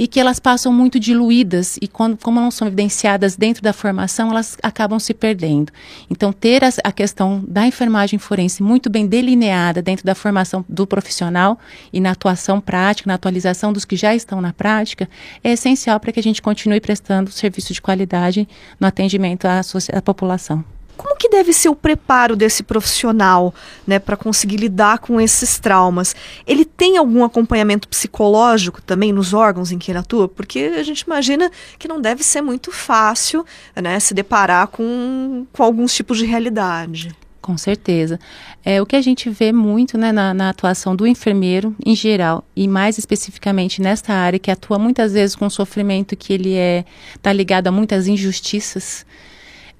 e 0.00 0.06
que 0.06 0.18
elas 0.18 0.38
passam 0.38 0.72
muito 0.72 0.98
diluídas 0.98 1.76
e 1.78 1.86
quando, 1.86 2.16
como 2.16 2.40
não 2.40 2.50
são 2.50 2.66
evidenciadas 2.66 3.36
dentro 3.36 3.62
da 3.62 3.70
formação, 3.70 4.30
elas 4.30 4.56
acabam 4.62 4.98
se 4.98 5.12
perdendo. 5.12 5.70
Então, 6.08 6.32
ter 6.32 6.62
a 6.64 6.89
questão 6.92 7.42
da 7.46 7.66
enfermagem 7.66 8.18
forense 8.18 8.62
muito 8.62 8.88
bem 8.90 9.06
delineada 9.06 9.82
dentro 9.82 10.04
da 10.04 10.14
formação 10.14 10.64
do 10.68 10.86
profissional 10.86 11.58
e 11.92 12.00
na 12.00 12.12
atuação 12.12 12.60
prática, 12.60 13.08
na 13.08 13.14
atualização 13.14 13.72
dos 13.72 13.84
que 13.84 13.96
já 13.96 14.14
estão 14.14 14.40
na 14.40 14.52
prática, 14.52 15.08
é 15.42 15.52
essencial 15.52 15.98
para 16.00 16.12
que 16.12 16.20
a 16.20 16.22
gente 16.22 16.42
continue 16.42 16.80
prestando 16.80 17.30
serviço 17.30 17.72
de 17.72 17.82
qualidade 17.82 18.48
no 18.78 18.86
atendimento 18.86 19.46
à, 19.46 19.60
à 19.92 20.02
população. 20.02 20.64
Como 21.00 21.16
que 21.16 21.30
deve 21.30 21.50
ser 21.54 21.70
o 21.70 21.74
preparo 21.74 22.36
desse 22.36 22.62
profissional, 22.62 23.54
né, 23.86 23.98
para 23.98 24.18
conseguir 24.18 24.58
lidar 24.58 24.98
com 24.98 25.18
esses 25.18 25.58
traumas? 25.58 26.14
Ele 26.46 26.62
tem 26.62 26.98
algum 26.98 27.24
acompanhamento 27.24 27.88
psicológico 27.88 28.82
também 28.82 29.10
nos 29.10 29.32
órgãos 29.32 29.72
em 29.72 29.78
que 29.78 29.90
ele 29.90 29.96
atua? 29.96 30.28
Porque 30.28 30.74
a 30.76 30.82
gente 30.82 31.00
imagina 31.00 31.50
que 31.78 31.88
não 31.88 32.02
deve 32.02 32.22
ser 32.22 32.42
muito 32.42 32.70
fácil, 32.70 33.46
né, 33.74 33.98
se 33.98 34.12
deparar 34.12 34.66
com, 34.66 35.46
com 35.50 35.62
alguns 35.62 35.94
tipos 35.94 36.18
de 36.18 36.26
realidade. 36.26 37.16
Com 37.40 37.56
certeza. 37.56 38.20
É, 38.62 38.82
o 38.82 38.84
que 38.84 38.94
a 38.94 39.00
gente 39.00 39.30
vê 39.30 39.52
muito 39.52 39.96
né, 39.96 40.12
na, 40.12 40.34
na, 40.34 40.50
atuação 40.50 40.94
do 40.94 41.06
enfermeiro 41.06 41.74
em 41.84 41.96
geral, 41.96 42.44
e 42.54 42.68
mais 42.68 42.98
especificamente 42.98 43.80
nesta 43.80 44.12
área, 44.12 44.38
que 44.38 44.50
atua 44.50 44.78
muitas 44.78 45.14
vezes 45.14 45.34
com 45.34 45.48
sofrimento 45.48 46.14
que 46.14 46.34
ele 46.34 46.52
é 46.56 46.84
está 47.14 47.32
ligado 47.32 47.68
a 47.68 47.72
muitas 47.72 48.06
injustiças, 48.06 49.06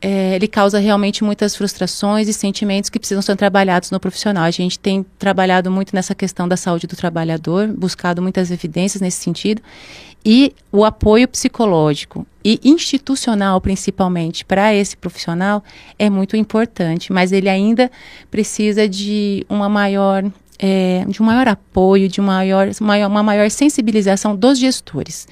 é, 0.01 0.35
ele 0.35 0.49
causa 0.49 0.79
realmente 0.79 1.23
muitas 1.23 1.55
frustrações 1.55 2.27
e 2.27 2.33
sentimentos 2.33 2.89
que 2.89 2.99
precisam 2.99 3.21
ser 3.21 3.37
trabalhados 3.37 3.91
no 3.91 4.01
profissional. 4.01 4.45
A 4.45 4.51
gente 4.51 4.79
tem 4.79 5.05
trabalhado 5.19 5.71
muito 5.71 5.95
nessa 5.95 6.15
questão 6.15 6.49
da 6.49 6.57
saúde 6.57 6.87
do 6.87 6.97
trabalhador, 6.97 7.69
buscado 7.69 8.23
muitas 8.23 8.51
evidências 8.51 9.01
nesse 9.01 9.23
sentido, 9.23 9.61
e 10.25 10.55
o 10.71 10.85
apoio 10.85 11.27
psicológico 11.29 12.27
e 12.45 12.61
institucional, 12.65 13.61
principalmente, 13.61 14.45
para 14.45 14.75
esse 14.75 14.97
profissional 14.97 15.63
é 15.99 16.09
muito 16.09 16.37
importante, 16.37 17.13
mas 17.13 17.33
ele 17.33 17.49
ainda 17.49 17.91
precisa 18.31 18.89
de 18.89 19.45
uma 19.49 19.69
maior. 19.69 20.25
É, 20.63 21.07
de 21.09 21.23
um 21.23 21.25
maior 21.25 21.49
apoio, 21.49 22.07
de 22.07 22.21
uma 22.21 22.35
maior, 22.35 22.69
uma 23.09 23.23
maior 23.23 23.51
sensibilização 23.51 24.37
dos 24.37 24.59
gestores 24.59 25.27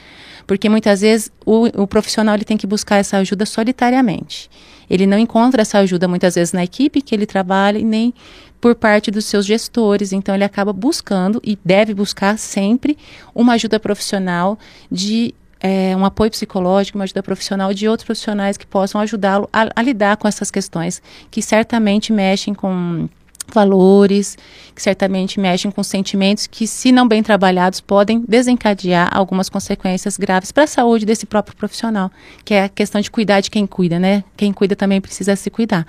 porque 0.49 0.67
muitas 0.67 1.03
vezes 1.03 1.31
o, 1.45 1.67
o 1.83 1.87
profissional 1.87 2.35
ele 2.35 2.45
tem 2.45 2.57
que 2.57 2.67
buscar 2.67 2.97
essa 2.97 3.19
ajuda 3.19 3.45
solitariamente. 3.45 4.51
Ele 4.89 5.07
não 5.07 5.19
encontra 5.19 5.61
essa 5.61 5.79
ajuda 5.79 6.09
muitas 6.09 6.37
vezes 6.37 6.55
na 6.55 6.65
equipe 6.65 7.03
que 7.03 7.15
ele 7.15 7.27
trabalha 7.27 7.79
e 7.79 7.85
nem 7.85 8.15
por 8.59 8.75
parte 8.75 9.11
dos 9.11 9.27
seus 9.27 9.45
gestores. 9.45 10.11
Então 10.11 10.35
ele 10.35 10.45
acaba 10.45 10.73
buscando 10.73 11.39
e 11.45 11.57
deve 11.63 11.93
buscar 11.93 12.39
sempre 12.39 12.97
uma 13.35 13.53
ajuda 13.53 13.79
profissional 13.79 14.59
de 14.91 15.35
é, 15.61 15.95
um 15.95 16.07
apoio 16.07 16.31
psicológico, 16.31 16.97
uma 16.97 17.05
ajuda 17.05 17.23
profissional 17.23 17.75
de 17.75 17.87
outros 17.87 18.07
profissionais 18.07 18.57
que 18.57 18.67
possam 18.67 19.03
ajudá-lo 19.03 19.51
a, 19.53 19.69
a 19.77 19.83
lidar 19.83 20.17
com 20.17 20.27
essas 20.27 20.51
questões 20.51 21.03
que 21.31 21.43
certamente 21.43 22.11
mexem 22.11 22.55
com 22.55 23.07
valores, 23.53 24.37
que 24.75 24.83
certamente 24.83 25.41
mexem 25.41 25.71
com 25.71 25.83
sentimentos 25.83 26.47
que, 26.47 26.67
se 26.67 26.93
não 26.93 27.07
bem 27.07 27.23
trabalhados, 27.23 27.81
podem 27.81 28.25
desencadear 28.27 29.09
algumas 29.13 29.49
consequências 29.49 30.17
graves 30.17 30.53
para 30.53 30.65
a 30.65 30.67
saúde 30.67 31.07
desse 31.07 31.27
próprio 31.27 31.57
profissional, 31.57 32.11
que 32.45 32.55
é 32.55 32.65
a 32.65 32.69
questão 32.69 33.01
de 33.01 33.11
cuidar 33.11 33.41
de 33.41 33.51
quem 33.51 33.67
cuida, 33.67 33.99
né? 33.99 34.23
Quem 34.37 34.53
cuida 34.53 34.77
também 34.77 35.01
precisa 35.01 35.35
se 35.37 35.51
cuidar. 35.51 35.87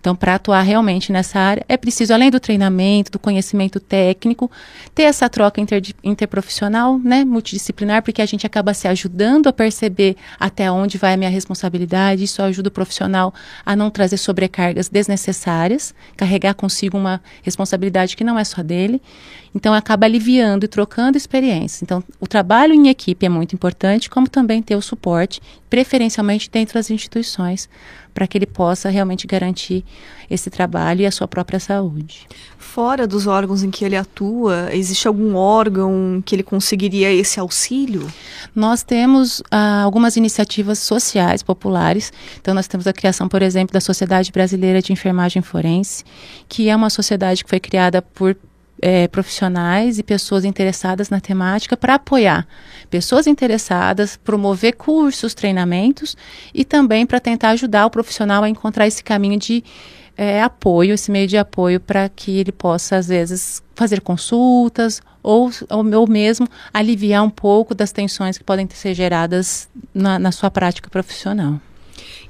Então, 0.00 0.16
para 0.16 0.36
atuar 0.36 0.62
realmente 0.62 1.12
nessa 1.12 1.38
área, 1.38 1.64
é 1.68 1.76
preciso, 1.76 2.14
além 2.14 2.30
do 2.30 2.40
treinamento, 2.40 3.12
do 3.12 3.18
conhecimento 3.18 3.78
técnico, 3.78 4.50
ter 4.94 5.02
essa 5.02 5.28
troca 5.28 5.60
inter, 5.60 5.82
interprofissional, 6.02 6.98
né, 6.98 7.22
multidisciplinar, 7.22 8.02
porque 8.02 8.22
a 8.22 8.26
gente 8.26 8.46
acaba 8.46 8.72
se 8.72 8.88
ajudando 8.88 9.46
a 9.48 9.52
perceber 9.52 10.16
até 10.38 10.70
onde 10.70 10.96
vai 10.96 11.12
a 11.12 11.16
minha 11.18 11.28
responsabilidade. 11.28 12.24
Isso 12.24 12.42
ajuda 12.42 12.68
o 12.68 12.72
profissional 12.72 13.34
a 13.64 13.76
não 13.76 13.90
trazer 13.90 14.16
sobrecargas 14.16 14.88
desnecessárias, 14.88 15.94
carregar 16.16 16.54
consigo 16.54 16.96
uma 17.00 17.20
responsabilidade 17.42 18.16
que 18.16 18.22
não 18.22 18.38
é 18.38 18.44
só 18.44 18.62
dele. 18.62 19.02
Então, 19.54 19.74
acaba 19.74 20.06
aliviando 20.06 20.64
e 20.64 20.68
trocando 20.68 21.18
experiências. 21.18 21.82
Então, 21.82 22.02
o 22.20 22.26
trabalho 22.26 22.72
em 22.72 22.88
equipe 22.88 23.26
é 23.26 23.28
muito 23.28 23.54
importante, 23.54 24.08
como 24.08 24.28
também 24.28 24.62
ter 24.62 24.76
o 24.76 24.82
suporte, 24.82 25.40
preferencialmente 25.68 26.48
dentro 26.48 26.74
das 26.74 26.90
instituições, 26.90 27.68
para 28.14 28.26
que 28.26 28.38
ele 28.38 28.46
possa 28.46 28.88
realmente 28.88 29.26
garantir 29.26 29.84
esse 30.28 30.50
trabalho 30.50 31.02
e 31.02 31.06
a 31.06 31.10
sua 31.10 31.26
própria 31.26 31.58
saúde. 31.58 32.28
Fora 32.58 33.06
dos 33.06 33.26
órgãos 33.26 33.62
em 33.64 33.70
que 33.70 33.84
ele 33.84 33.96
atua, 33.96 34.68
existe 34.72 35.08
algum 35.08 35.34
órgão 35.34 36.22
que 36.24 36.34
ele 36.34 36.42
conseguiria 36.42 37.12
esse 37.12 37.40
auxílio? 37.40 38.06
Nós 38.54 38.82
temos 38.84 39.42
ah, 39.50 39.82
algumas 39.82 40.16
iniciativas 40.16 40.78
sociais 40.78 41.42
populares. 41.42 42.12
Então, 42.40 42.54
nós 42.54 42.68
temos 42.68 42.86
a 42.86 42.92
criação, 42.92 43.28
por 43.28 43.42
exemplo, 43.42 43.72
da 43.72 43.80
Sociedade 43.80 44.30
Brasileira 44.30 44.80
de 44.80 44.92
Enfermagem 44.92 45.42
Forense, 45.42 46.04
que 46.48 46.68
é 46.68 46.76
uma 46.76 46.90
sociedade 46.90 47.42
que 47.42 47.50
foi 47.50 47.58
criada 47.58 48.00
por 48.00 48.36
é, 48.80 49.06
profissionais 49.08 49.98
e 49.98 50.02
pessoas 50.02 50.44
interessadas 50.44 51.10
na 51.10 51.20
temática 51.20 51.76
para 51.76 51.94
apoiar 51.94 52.46
pessoas 52.88 53.26
interessadas, 53.26 54.16
promover 54.16 54.74
cursos, 54.74 55.34
treinamentos 55.34 56.16
e 56.52 56.64
também 56.64 57.06
para 57.06 57.20
tentar 57.20 57.50
ajudar 57.50 57.86
o 57.86 57.90
profissional 57.90 58.42
a 58.42 58.48
encontrar 58.48 58.86
esse 58.86 59.02
caminho 59.02 59.38
de 59.38 59.62
é, 60.16 60.42
apoio, 60.42 60.92
esse 60.92 61.10
meio 61.10 61.26
de 61.26 61.38
apoio 61.38 61.80
para 61.80 62.08
que 62.08 62.38
ele 62.38 62.52
possa, 62.52 62.96
às 62.96 63.08
vezes, 63.08 63.62
fazer 63.74 64.00
consultas 64.00 65.00
ou, 65.22 65.50
ou, 65.68 66.06
mesmo 66.06 66.46
aliviar 66.74 67.22
um 67.22 67.30
pouco 67.30 67.74
das 67.74 67.92
tensões 67.92 68.36
que 68.36 68.44
podem 68.44 68.68
ser 68.70 68.92
geradas 68.92 69.68
na, 69.94 70.18
na 70.18 70.32
sua 70.32 70.50
prática 70.50 70.90
profissional. 70.90 71.60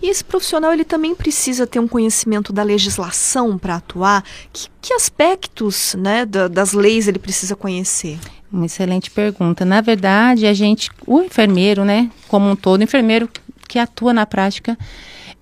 E 0.03 0.09
esse 0.09 0.25
profissional 0.25 0.73
ele 0.73 0.85
também 0.85 1.15
precisa 1.15 1.67
ter 1.67 1.79
um 1.79 1.89
conhecimento 1.89 2.53
da 2.53 2.63
legislação 2.63 3.59
para 3.59 3.77
atuar. 3.77 4.25
Que, 4.53 4.69
que 4.81 4.95
aspectos 4.95 5.95
né, 5.95 6.25
da, 6.25 6.49
das 6.49 6.73
leis 6.73 7.07
ele 7.07 7.19
precisa 7.19 7.55
conhecer? 7.55 8.19
Uma 8.53 8.67
excelente 8.67 9.11
pergunta. 9.11 9.65
Na 9.65 9.81
verdade, 9.81 10.47
a 10.47 10.55
gente, 10.55 10.91
o 11.07 11.21
enfermeiro, 11.21 11.85
né, 11.85 12.11
como 12.29 12.49
um 12.51 12.57
todo, 12.57 12.81
o 12.81 12.85
enfermeiro 12.85 13.29
que 13.69 13.79
atua 13.79 14.13
na 14.13 14.27
prática, 14.27 14.77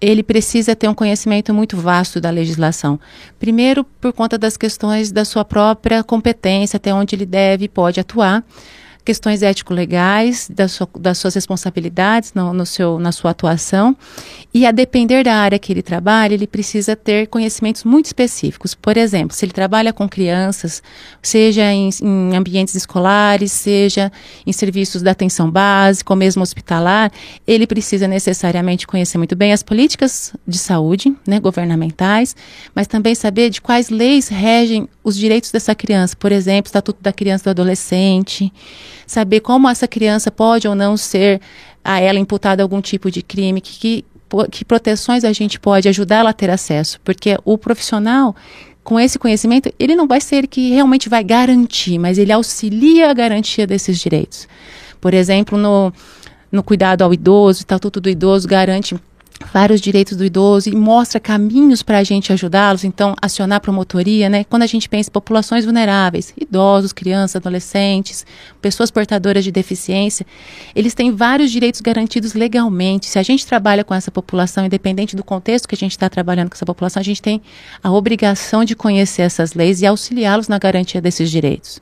ele 0.00 0.23
precisa 0.23 0.76
ter 0.76 0.88
um 0.88 0.94
conhecimento 0.94 1.52
muito 1.52 1.76
vasto 1.76 2.20
da 2.20 2.30
legislação. 2.30 3.00
Primeiro, 3.38 3.85
por 3.85 4.12
conta 4.12 4.37
das 4.37 4.56
questões 4.56 5.11
da 5.11 5.25
sua 5.25 5.44
própria 5.44 6.04
competência, 6.04 6.76
até 6.76 6.92
onde 6.92 7.14
ele 7.14 7.26
deve 7.26 7.64
e 7.64 7.68
pode 7.68 7.99
atuar 7.99 8.44
questões 9.09 9.43
ético-legais, 9.43 10.50
das, 10.55 10.73
sua, 10.73 10.87
das 11.00 11.17
suas 11.17 11.35
responsabilidades 11.35 12.35
no, 12.35 12.53
no, 12.53 12.67
seu, 12.67 12.99
na 12.99 13.11
sua 13.11 13.31
atuação. 13.31 13.97
E 14.53 14.67
a 14.67 14.71
depender 14.71 15.25
da 15.25 15.35
área 15.35 15.59
que 15.59 15.73
ele 15.73 15.81
trabalha, 15.81 16.35
ele 16.35 16.47
precisa 16.47 16.95
ter 16.95 17.27
conhecimentos 17.27 17.85
muito 17.85 18.05
específicos. 18.05 18.75
Por 18.75 18.99
exemplo, 18.99 19.35
se 19.35 19.47
ele 19.47 19.53
trabalha 19.53 19.95
com 19.95 20.07
crianças, 20.07 20.83
seja 21.23 21.73
em, 21.73 21.88
em 22.03 22.37
ambientes 22.37 22.75
escolares, 22.75 23.50
seja 23.50 24.12
em 24.47 24.53
serviços 24.53 25.00
da 25.00 25.12
atenção 25.12 25.50
básica 25.50 26.12
ou 26.12 26.17
mesmo 26.17 26.43
hospitalar, 26.43 27.11
ele 27.47 27.67
precisa 27.67 28.07
necessariamente 28.07 28.87
conhecer 28.87 29.17
muito 29.17 29.35
bem 29.35 29.55
as 29.55 29.62
políticas 29.62 30.35
de 30.47 30.59
saúde 30.59 31.17
né, 31.27 31.41
governamentais, 31.41 32.37
mas 32.75 32.87
também 32.87 33.15
saber 33.15 33.49
de 33.49 33.62
quais 33.62 33.88
leis 33.88 34.29
regem 34.29 34.87
os 35.03 35.17
direitos 35.17 35.50
dessa 35.50 35.75
criança, 35.75 36.15
por 36.15 36.31
exemplo, 36.31 36.69
Estatuto 36.69 37.03
da 37.03 37.12
Criança 37.12 37.45
e 37.45 37.47
do 37.47 37.62
Adolescente, 37.62 38.53
saber 39.09 39.41
como 39.41 39.69
essa 39.69 39.88
criança 39.88 40.31
pode 40.31 40.69
ou 40.69 40.75
não 40.75 40.97
ser 40.97 41.41
a 41.83 41.99
ela 41.99 42.19
imputada 42.19 42.62
algum 42.62 42.81
tipo 42.81 43.11
de 43.11 43.23
crime, 43.23 43.61
que, 43.61 43.79
que, 43.79 44.05
que 44.50 44.65
proteções 44.65 45.25
a 45.25 45.33
gente 45.33 45.59
pode 45.59 45.88
ajudá-la 45.88 46.31
a 46.31 46.35
ter 46.35 46.50
acesso, 46.50 47.00
porque 47.03 47.37
o 47.45 47.57
profissional 47.57 48.37
com 48.85 48.99
esse 48.99 49.19
conhecimento, 49.19 49.71
ele 49.79 49.95
não 49.95 50.07
vai 50.07 50.19
ser 50.19 50.47
que 50.47 50.71
realmente 50.71 51.11
vai 51.11 51.23
garantir, 51.23 51.99
mas 51.99 52.17
ele 52.17 52.33
auxilia 52.33 53.11
a 53.11 53.15
garantia 53.15 53.67
desses 53.67 53.99
direitos. 53.99 54.49
Por 54.99 55.12
exemplo, 55.12 55.59
no, 55.59 55.93
no 56.50 56.62
cuidado 56.62 57.03
ao 57.03 57.12
idoso, 57.12 57.59
o 57.59 57.61
Estatuto 57.61 58.00
do 58.00 58.09
Idoso 58.09 58.49
garante 58.49 58.97
vários 59.52 59.80
direitos 59.80 60.16
do 60.16 60.25
idoso 60.25 60.68
e 60.68 60.75
mostra 60.75 61.21
caminhos 61.21 61.83
para 61.83 61.99
a 61.99 62.04
gente 62.04 62.33
ajudá-los, 62.33 62.85
então 62.85 63.14
acionar 63.21 63.59
a 63.59 63.61
promotoria, 63.61 64.28
né? 64.28 64.45
Quando 64.45 64.62
a 64.62 64.66
gente 64.66 64.88
pensa 64.88 65.09
em 65.09 65.12
populações 65.12 65.64
vulneráveis, 65.64 66.33
idosos, 66.37 66.92
crianças, 66.92 67.37
adolescentes, 67.37 68.26
pessoas 68.61 68.90
portadoras 68.90 69.45
de 69.45 69.52
deficiência, 69.52 70.26
eles 70.75 70.95
têm 70.95 71.12
vários 71.12 71.50
direitos 71.50 71.80
garantidos 71.80 72.35
legalmente. 72.35 73.07
Se 73.07 73.18
a 73.18 73.23
gente 73.23 73.47
trabalha 73.47 73.85
com 73.85 73.95
essa 73.95 74.11
população, 74.11 74.66
independente 74.66 75.16
do 75.16 75.25
contexto 75.25 75.68
que 75.68 75.75
a 75.75 75.78
gente 75.78 75.92
está 75.92 76.09
trabalhando 76.09 76.50
com 76.50 76.54
essa 76.54 76.66
população, 76.66 77.00
a 77.00 77.04
gente 77.04 77.23
tem 77.23 77.40
a 77.83 77.90
obrigação 77.90 78.64
de 78.64 78.75
conhecer 78.75 79.23
essas 79.23 79.54
leis 79.54 79.80
e 79.80 79.87
auxiliá-los 79.87 80.49
na 80.49 80.59
garantia 80.59 81.00
desses 81.00 81.30
direitos. 81.30 81.80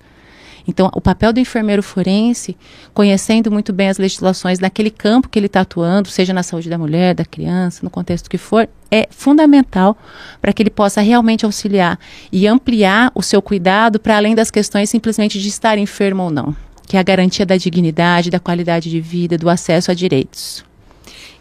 Então, 0.67 0.91
o 0.95 1.01
papel 1.01 1.33
do 1.33 1.39
enfermeiro 1.39 1.83
forense, 1.83 2.57
conhecendo 2.93 3.51
muito 3.51 3.73
bem 3.73 3.89
as 3.89 3.99
legislações 3.99 4.59
naquele 4.59 4.91
campo 4.91 5.29
que 5.29 5.39
ele 5.39 5.47
está 5.47 5.61
atuando, 5.61 6.09
seja 6.09 6.33
na 6.33 6.43
saúde 6.43 6.69
da 6.69 6.77
mulher, 6.77 7.15
da 7.15 7.25
criança, 7.25 7.81
no 7.83 7.91
contexto 7.91 8.29
que 8.29 8.39
for, 8.39 8.69
é 8.91 9.09
fundamental 9.11 9.97
para 10.41 10.53
que 10.53 10.63
ele 10.63 10.71
possa 10.71 11.01
realmente 11.01 11.45
auxiliar 11.45 11.99
e 12.33 12.47
ampliar 12.47 13.13
o 13.15 13.23
seu 13.23 13.41
cuidado 13.41 14.01
para 14.01 14.17
além 14.17 14.35
das 14.35 14.51
questões 14.51 14.91
simplesmente 14.91 15.41
de 15.41 15.49
estar 15.49 15.79
enfermo 15.79 16.25
ou 16.25 16.31
não, 16.31 16.57
que 16.87 16.97
é 16.97 17.01
a 17.01 17.05
garantia 17.05 17.47
da 17.47 17.57
dignidade, 17.57 18.31
da 18.31 18.41
qualidade 18.41 18.91
de 18.91 19.01
vida, 19.01 19.39
do 19.39 19.49
acesso 19.49 19.91
a 19.91 19.95
direitos. 19.95 20.65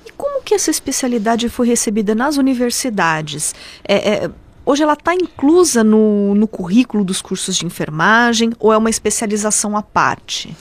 E 0.05 0.11
como 0.11 0.43
que 0.43 0.53
essa 0.53 0.69
especialidade 0.69 1.49
foi 1.49 1.67
recebida 1.67 2.13
nas 2.13 2.37
universidades? 2.37 3.55
É, 3.83 4.25
é, 4.25 4.31
Hoje 4.65 4.81
ela 4.81 4.93
está 4.93 5.13
inclusa 5.13 5.83
no, 5.83 6.33
no 6.33 6.47
currículo 6.47 7.03
dos 7.03 7.21
cursos 7.21 7.55
de 7.55 7.65
enfermagem 7.65 8.51
ou 8.59 8.73
é 8.73 8.77
uma 8.77 8.89
especialização 8.89 9.77
à 9.77 9.83
parte? 9.83 10.55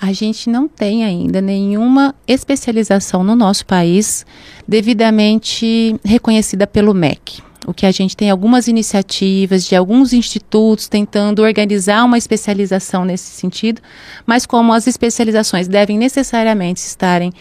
A 0.00 0.12
gente 0.12 0.48
não 0.48 0.68
tem 0.68 1.04
ainda 1.04 1.40
nenhuma 1.40 2.14
especialização 2.26 3.24
no 3.24 3.34
nosso 3.34 3.66
país 3.66 4.24
devidamente 4.66 5.98
reconhecida 6.04 6.68
pelo 6.68 6.94
MEC. 6.94 7.42
O 7.66 7.74
que 7.74 7.84
a 7.84 7.90
gente 7.90 8.16
tem 8.16 8.30
algumas 8.30 8.68
iniciativas 8.68 9.66
de 9.66 9.74
alguns 9.74 10.12
institutos 10.12 10.86
tentando 10.86 11.42
organizar 11.42 12.04
uma 12.04 12.16
especialização 12.16 13.04
nesse 13.04 13.30
sentido, 13.32 13.82
mas 14.24 14.46
como 14.46 14.72
as 14.72 14.86
especializações 14.86 15.66
devem 15.66 15.98
necessariamente 15.98 16.80
estarem 16.80 17.32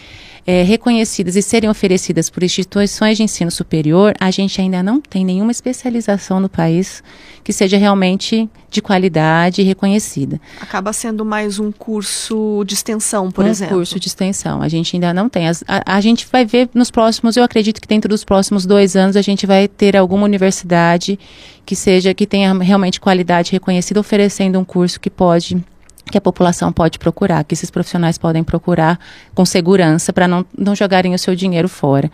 é, 0.47 0.63
reconhecidas 0.63 1.35
e 1.35 1.41
serem 1.41 1.69
oferecidas 1.69 2.29
por 2.29 2.41
instituições 2.41 3.17
de 3.17 3.23
ensino 3.23 3.51
superior, 3.51 4.13
a 4.17 4.31
gente 4.31 4.61
ainda 4.61 4.81
não 4.81 5.01
tem 5.01 5.25
nenhuma 5.25 5.51
especialização 5.51 6.39
no 6.39 6.47
país 6.47 7.03
que 7.43 7.51
seja 7.51 7.77
realmente 7.77 8.49
de 8.69 8.81
qualidade 8.81 9.61
e 9.61 9.65
reconhecida. 9.65 10.39
Acaba 10.61 10.93
sendo 10.93 11.25
mais 11.25 11.59
um 11.59 11.69
curso 11.69 12.63
de 12.65 12.75
extensão, 12.75 13.29
por 13.29 13.43
um 13.43 13.47
exemplo. 13.49 13.75
Um 13.75 13.79
curso 13.79 13.99
de 13.99 14.07
extensão. 14.07 14.61
A 14.61 14.69
gente 14.69 14.95
ainda 14.95 15.13
não 15.13 15.27
tem. 15.27 15.49
As, 15.49 15.65
a, 15.67 15.97
a 15.97 15.99
gente 15.99 16.25
vai 16.31 16.45
ver 16.45 16.69
nos 16.73 16.89
próximos, 16.89 17.35
eu 17.35 17.43
acredito 17.43 17.81
que 17.81 17.87
dentro 17.87 18.07
dos 18.07 18.23
próximos 18.23 18.65
dois 18.65 18.95
anos 18.95 19.17
a 19.17 19.21
gente 19.21 19.45
vai 19.45 19.67
ter 19.67 19.97
alguma 19.97 20.23
universidade 20.23 21.19
que 21.65 21.75
seja, 21.75 22.13
que 22.13 22.25
tenha 22.25 22.53
realmente 22.53 23.01
qualidade 23.01 23.51
reconhecida, 23.51 23.99
oferecendo 23.99 24.57
um 24.57 24.63
curso 24.63 24.97
que 24.97 25.09
pode 25.09 25.61
que 26.09 26.17
a 26.17 26.21
população 26.21 26.71
pode 26.71 26.99
procurar, 26.99 27.43
que 27.43 27.53
esses 27.53 27.69
profissionais 27.69 28.17
podem 28.17 28.43
procurar 28.43 28.99
com 29.33 29.45
segurança 29.45 30.11
para 30.11 30.27
não, 30.27 30.45
não 30.57 30.75
jogarem 30.75 31.13
o 31.13 31.19
seu 31.19 31.35
dinheiro 31.35 31.67
fora. 31.67 32.11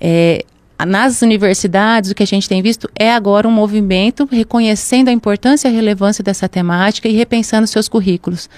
É, 0.00 0.44
nas 0.86 1.22
universidades, 1.22 2.10
o 2.10 2.14
que 2.14 2.22
a 2.22 2.26
gente 2.26 2.48
tem 2.48 2.62
visto 2.62 2.90
é 2.94 3.12
agora 3.12 3.46
um 3.46 3.50
movimento 3.50 4.28
reconhecendo 4.30 5.08
a 5.08 5.12
importância 5.12 5.68
e 5.68 5.70
a 5.70 5.74
relevância 5.74 6.24
dessa 6.24 6.48
temática 6.48 7.08
e 7.08 7.12
repensando 7.12 7.66
seus 7.66 7.88
currículos. 7.88 8.48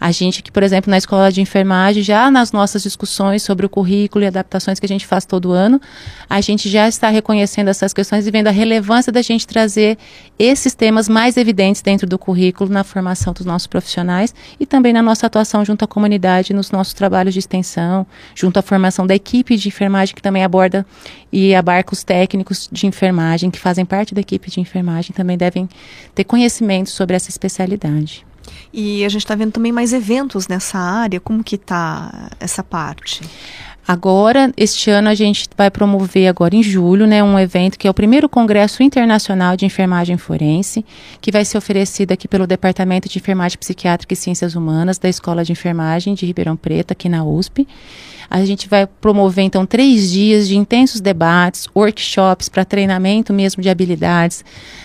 A 0.00 0.10
gente 0.10 0.42
que, 0.42 0.50
por 0.50 0.62
exemplo, 0.62 0.90
na 0.90 0.98
escola 0.98 1.30
de 1.30 1.40
enfermagem, 1.40 2.02
já 2.02 2.30
nas 2.30 2.52
nossas 2.52 2.82
discussões 2.82 3.42
sobre 3.42 3.64
o 3.64 3.68
currículo 3.68 4.24
e 4.24 4.26
adaptações 4.26 4.80
que 4.80 4.86
a 4.86 4.88
gente 4.88 5.06
faz 5.06 5.24
todo 5.24 5.52
ano, 5.52 5.80
a 6.28 6.40
gente 6.40 6.68
já 6.68 6.88
está 6.88 7.08
reconhecendo 7.08 7.68
essas 7.68 7.92
questões 7.92 8.26
e 8.26 8.30
vendo 8.30 8.48
a 8.48 8.50
relevância 8.50 9.12
da 9.12 9.22
gente 9.22 9.46
trazer 9.46 9.96
esses 10.38 10.74
temas 10.74 11.08
mais 11.08 11.36
evidentes 11.36 11.82
dentro 11.82 12.06
do 12.06 12.18
currículo 12.18 12.68
na 12.68 12.82
formação 12.82 13.32
dos 13.32 13.46
nossos 13.46 13.66
profissionais 13.66 14.34
e 14.58 14.66
também 14.66 14.92
na 14.92 15.02
nossa 15.02 15.26
atuação 15.26 15.64
junto 15.64 15.84
à 15.84 15.88
comunidade, 15.88 16.52
nos 16.52 16.70
nossos 16.70 16.94
trabalhos 16.94 17.32
de 17.32 17.40
extensão, 17.40 18.06
junto 18.34 18.58
à 18.58 18.62
formação 18.62 19.06
da 19.06 19.14
equipe 19.14 19.56
de 19.56 19.68
enfermagem 19.68 20.14
que 20.14 20.22
também 20.22 20.42
aborda 20.42 20.84
e 21.32 21.54
abarca 21.54 21.71
os 21.92 22.02
técnicos 22.04 22.68
de 22.70 22.86
enfermagem 22.86 23.50
que 23.50 23.58
fazem 23.58 23.84
parte 23.84 24.14
da 24.14 24.20
equipe 24.20 24.50
de 24.50 24.60
enfermagem 24.60 25.12
também 25.12 25.36
devem 25.36 25.68
ter 26.14 26.24
conhecimento 26.24 26.90
sobre 26.90 27.16
essa 27.16 27.30
especialidade. 27.30 28.26
E 28.72 29.04
a 29.04 29.08
gente 29.08 29.22
está 29.22 29.34
vendo 29.34 29.52
também 29.52 29.72
mais 29.72 29.92
eventos 29.92 30.48
nessa 30.48 30.78
área. 30.78 31.20
Como 31.20 31.44
que 31.44 31.56
está 31.56 32.30
essa 32.40 32.62
parte? 32.62 33.22
Agora, 33.86 34.52
este 34.56 34.90
ano 34.90 35.08
a 35.08 35.14
gente 35.14 35.48
vai 35.56 35.68
promover 35.68 36.28
agora 36.28 36.54
em 36.54 36.62
julho, 36.62 37.04
né, 37.04 37.22
um 37.22 37.36
evento 37.36 37.76
que 37.76 37.88
é 37.88 37.90
o 37.90 37.94
primeiro 37.94 38.28
Congresso 38.28 38.80
Internacional 38.80 39.56
de 39.56 39.66
Enfermagem 39.66 40.16
Forense, 40.16 40.84
que 41.20 41.32
vai 41.32 41.44
ser 41.44 41.58
oferecido 41.58 42.12
aqui 42.12 42.28
pelo 42.28 42.46
Departamento 42.46 43.08
de 43.08 43.18
Enfermagem 43.18 43.58
Psiquiátrica 43.58 44.14
e 44.14 44.16
Ciências 44.16 44.54
Humanas 44.54 44.98
da 44.98 45.08
Escola 45.08 45.44
de 45.44 45.50
Enfermagem 45.50 46.14
de 46.14 46.24
Ribeirão 46.24 46.56
Preto, 46.56 46.92
aqui 46.92 47.08
na 47.08 47.24
USP. 47.24 47.66
A 48.34 48.46
gente 48.46 48.66
vai 48.66 48.86
promover 48.86 49.44
então 49.44 49.66
três 49.66 50.10
dias 50.10 50.48
de 50.48 50.56
intensos 50.56 51.02
debates, 51.02 51.68
workshops 51.76 52.48
para 52.48 52.64
treinamento 52.64 53.30
mesmo 53.30 53.62
de 53.62 53.68
habilidades 53.68 54.42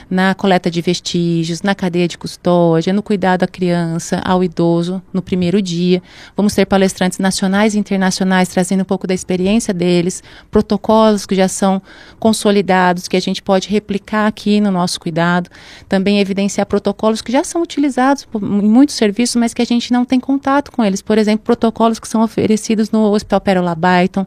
na 0.10 0.36
coleta 0.36 0.70
de 0.70 0.82
vestígios, 0.82 1.62
na 1.62 1.74
cadeia 1.74 2.10
de 2.10 2.18
custódia, 2.18 2.92
no 2.92 3.02
cuidado 3.02 3.44
à 3.44 3.48
criança, 3.48 4.22
ao 4.26 4.44
idoso 4.44 5.02
no 5.14 5.22
primeiro 5.22 5.62
dia. 5.62 6.04
Vamos 6.36 6.54
ter 6.56 6.66
palestrantes 6.66 7.20
nacionais 7.20 7.74
e 7.74 7.80
internacionais 7.80 8.50
trazendo 8.50 8.82
um 8.82 8.86
pouco 8.86 9.08
da 9.08 9.14
experiência 9.14 9.74
deles, 9.74 10.22
protocolos 10.52 11.26
que 11.26 11.34
já 11.34 11.48
são 11.48 11.82
consolidados 12.20 13.08
que 13.08 13.16
a 13.16 13.22
gente 13.22 13.42
pode 13.42 13.70
replicar 13.70 14.28
aqui 14.28 14.60
no 14.60 14.72
nosso 14.72 15.00
cuidado. 15.00 15.50
Também 15.88 16.20
evidenciar 16.20 16.66
protocolos 16.66 17.22
que 17.22 17.32
já 17.32 17.46
são 17.46 17.62
utilizados 17.62 18.28
em 18.36 18.70
muitos 18.70 18.98
serviços, 18.98 19.38
mas 19.38 19.54
que 19.54 19.62
a 19.62 19.66
gente 19.66 19.94
não 19.94 20.04
tem 20.04 20.20
contato 20.20 20.70
com 20.70 20.84
eles. 20.84 21.02
Por 21.02 21.18
exemplo, 21.18 21.46
protocolos 21.46 21.98
que 21.98 22.10
são 22.10 22.22
oferecidos 22.22 22.92
no 22.92 23.10
Hospital 23.14 23.37
Pérola 23.40 23.76
Byton 23.76 24.26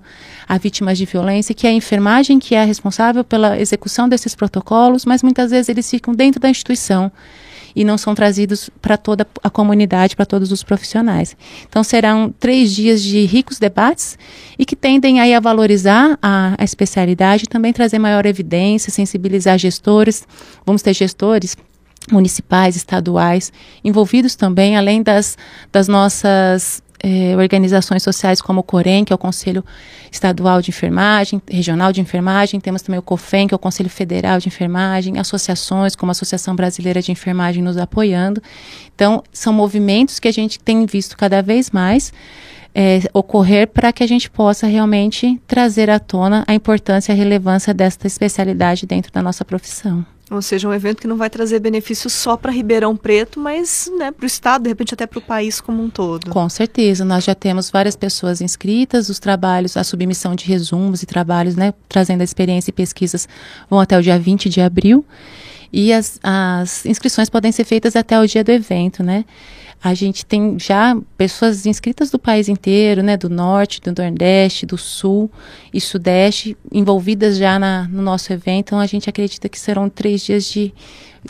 a 0.49 0.59
vítimas 0.59 0.99
de 0.99 1.05
violência, 1.05 1.55
que 1.55 1.67
é 1.67 1.71
a 1.71 1.73
enfermagem 1.73 2.39
que 2.39 2.55
é 2.55 2.65
responsável 2.65 3.23
pela 3.23 3.59
execução 3.61 4.09
desses 4.09 4.35
protocolos, 4.35 5.05
mas 5.05 5.23
muitas 5.23 5.51
vezes 5.51 5.69
eles 5.69 5.89
ficam 5.89 6.13
dentro 6.13 6.41
da 6.41 6.51
instituição 6.51 7.13
e 7.75 7.85
não 7.85 7.97
são 7.97 8.15
trazidos 8.15 8.69
para 8.83 8.97
toda 8.97 9.27
a 9.43 9.49
comunidade, 9.49 10.17
para 10.17 10.27
todos 10.27 10.51
os 10.51 10.63
profissionais. 10.63 11.37
Então 11.69 11.85
serão 11.85 12.35
três 12.39 12.75
dias 12.75 13.03
de 13.03 13.25
ricos 13.27 13.59
debates 13.59 14.19
e 14.59 14.65
que 14.65 14.75
tendem 14.75 15.21
aí 15.21 15.35
a 15.35 15.41
valorizar 15.41 16.19
a, 16.21 16.55
a 16.59 16.65
especialidade 16.65 17.49
também 17.49 17.73
trazer 17.73 17.99
maior 17.99 18.27
evidência, 18.27 18.91
sensibilizar 18.91 19.59
gestores. 19.59 20.27
Vamos 20.67 20.83
ter 20.83 20.95
gestores 20.95 21.57
municipais, 22.11 22.77
estaduais, 22.77 23.53
envolvidos 23.85 24.35
também, 24.35 24.77
além 24.77 25.03
das, 25.03 25.37
das 25.71 25.87
nossas 25.87 26.83
eh, 27.03 27.35
organizações 27.37 28.03
sociais 28.03 28.43
como 28.43 28.61
o 28.61 28.63
COREN, 28.63 29.05
que 29.05 29.13
é 29.13 29.15
o 29.15 29.19
Conselho 29.19 29.65
Estadual 30.13 30.61
de 30.61 30.71
Enfermagem, 30.71 31.41
Regional 31.49 31.93
de 31.93 32.01
Enfermagem, 32.01 32.61
temos 32.61 32.83
também 32.83 32.99
o 32.99 33.03
COFEN, 33.03 33.49
que 33.49 33.55
é 33.55 33.57
o 33.57 33.59
Conselho 33.59 33.89
Federal 33.89 34.39
de 34.39 34.49
Enfermagem, 34.49 35.19
associações 35.19 35.97
como 35.97 36.11
a 36.11 36.13
Associação 36.13 36.55
Brasileira 36.55 37.01
de 37.01 37.11
Enfermagem 37.11 37.63
nos 37.63 37.77
apoiando. 37.77 38.43
Então, 38.95 39.23
são 39.33 39.53
movimentos 39.53 40.19
que 40.19 40.29
a 40.29 40.33
gente 40.33 40.59
tem 40.59 40.85
visto 40.85 41.17
cada 41.17 41.43
vez 41.43 41.71
mais 41.71 42.13
é, 42.75 43.01
ocorrer 43.13 43.67
para 43.69 43.93
que 43.93 44.03
a 44.03 44.07
gente 44.07 44.31
possa 44.31 44.67
realmente 44.67 45.41
trazer 45.47 45.91
à 45.91 45.99
tona 45.99 46.45
a 46.47 46.55
importância 46.55 47.13
e 47.13 47.15
a 47.15 47.17
relevância 47.17 47.75
desta 47.75 48.07
especialidade 48.07 48.87
dentro 48.87 49.13
da 49.13 49.23
nossa 49.23 49.45
profissão. 49.45 50.05
Ou 50.31 50.41
seja, 50.41 50.69
um 50.69 50.73
evento 50.73 51.01
que 51.01 51.09
não 51.09 51.17
vai 51.17 51.29
trazer 51.29 51.59
benefícios 51.59 52.13
só 52.13 52.37
para 52.37 52.53
Ribeirão 52.53 52.97
Preto, 52.97 53.41
mas 53.41 53.91
né, 53.99 54.13
para 54.13 54.23
o 54.23 54.27
Estado, 54.27 54.63
de 54.63 54.69
repente 54.69 54.95
até 54.95 55.05
para 55.05 55.19
o 55.19 55.23
país 55.23 55.61
como 55.61 55.83
um 55.83 55.91
todo. 55.91 56.31
Com 56.31 56.49
certeza. 56.49 57.05
Nós 57.05 57.25
já 57.25 57.35
temos 57.35 57.69
várias 57.69 57.97
pessoas 57.97 58.41
inscritas, 58.41 59.09
os 59.09 59.19
trabalhos, 59.19 59.77
a 59.77 59.83
submissão 59.83 60.37
de 60.37 60.45
resumos 60.45 61.03
e 61.03 61.07
trabalhos, 61.07 61.57
né, 61.57 61.75
trazendo 61.89 62.21
a 62.21 62.25
experiência 62.25 62.71
e 62.71 62.73
pesquisas, 62.73 63.29
vão 63.69 63.81
até 63.81 63.99
o 63.99 64.03
dia 64.03 64.19
20 64.19 64.49
de 64.49 64.61
abril. 64.61 65.05
E 65.73 65.93
as, 65.93 66.19
as 66.23 66.85
inscrições 66.85 67.31
podem 67.31 67.53
ser 67.53 67.65
feitas 67.65 67.95
até 67.97 68.19
o 68.21 68.27
dia 68.27 68.43
do 68.43 68.51
evento, 68.51 69.03
né? 69.03 69.25
A 69.83 69.95
gente 69.95 70.27
tem 70.27 70.59
já 70.59 70.95
pessoas 71.17 71.65
inscritas 71.65 72.11
do 72.11 72.19
país 72.19 72.51
inteiro, 72.51 73.03
né, 73.03 73.17
do 73.17 73.31
norte, 73.31 73.81
do 73.81 73.95
nordeste, 73.97 74.67
do 74.67 74.77
sul 74.77 75.31
e 75.73 75.81
sudeste, 75.81 76.55
envolvidas 76.71 77.39
já 77.39 77.59
na, 77.59 77.89
no 77.89 78.03
nosso 78.03 78.31
evento. 78.31 78.67
Então 78.67 78.79
a 78.79 78.85
gente 78.85 79.09
acredita 79.09 79.49
que 79.49 79.59
serão 79.59 79.89
três 79.89 80.23
dias 80.23 80.45
de 80.45 80.75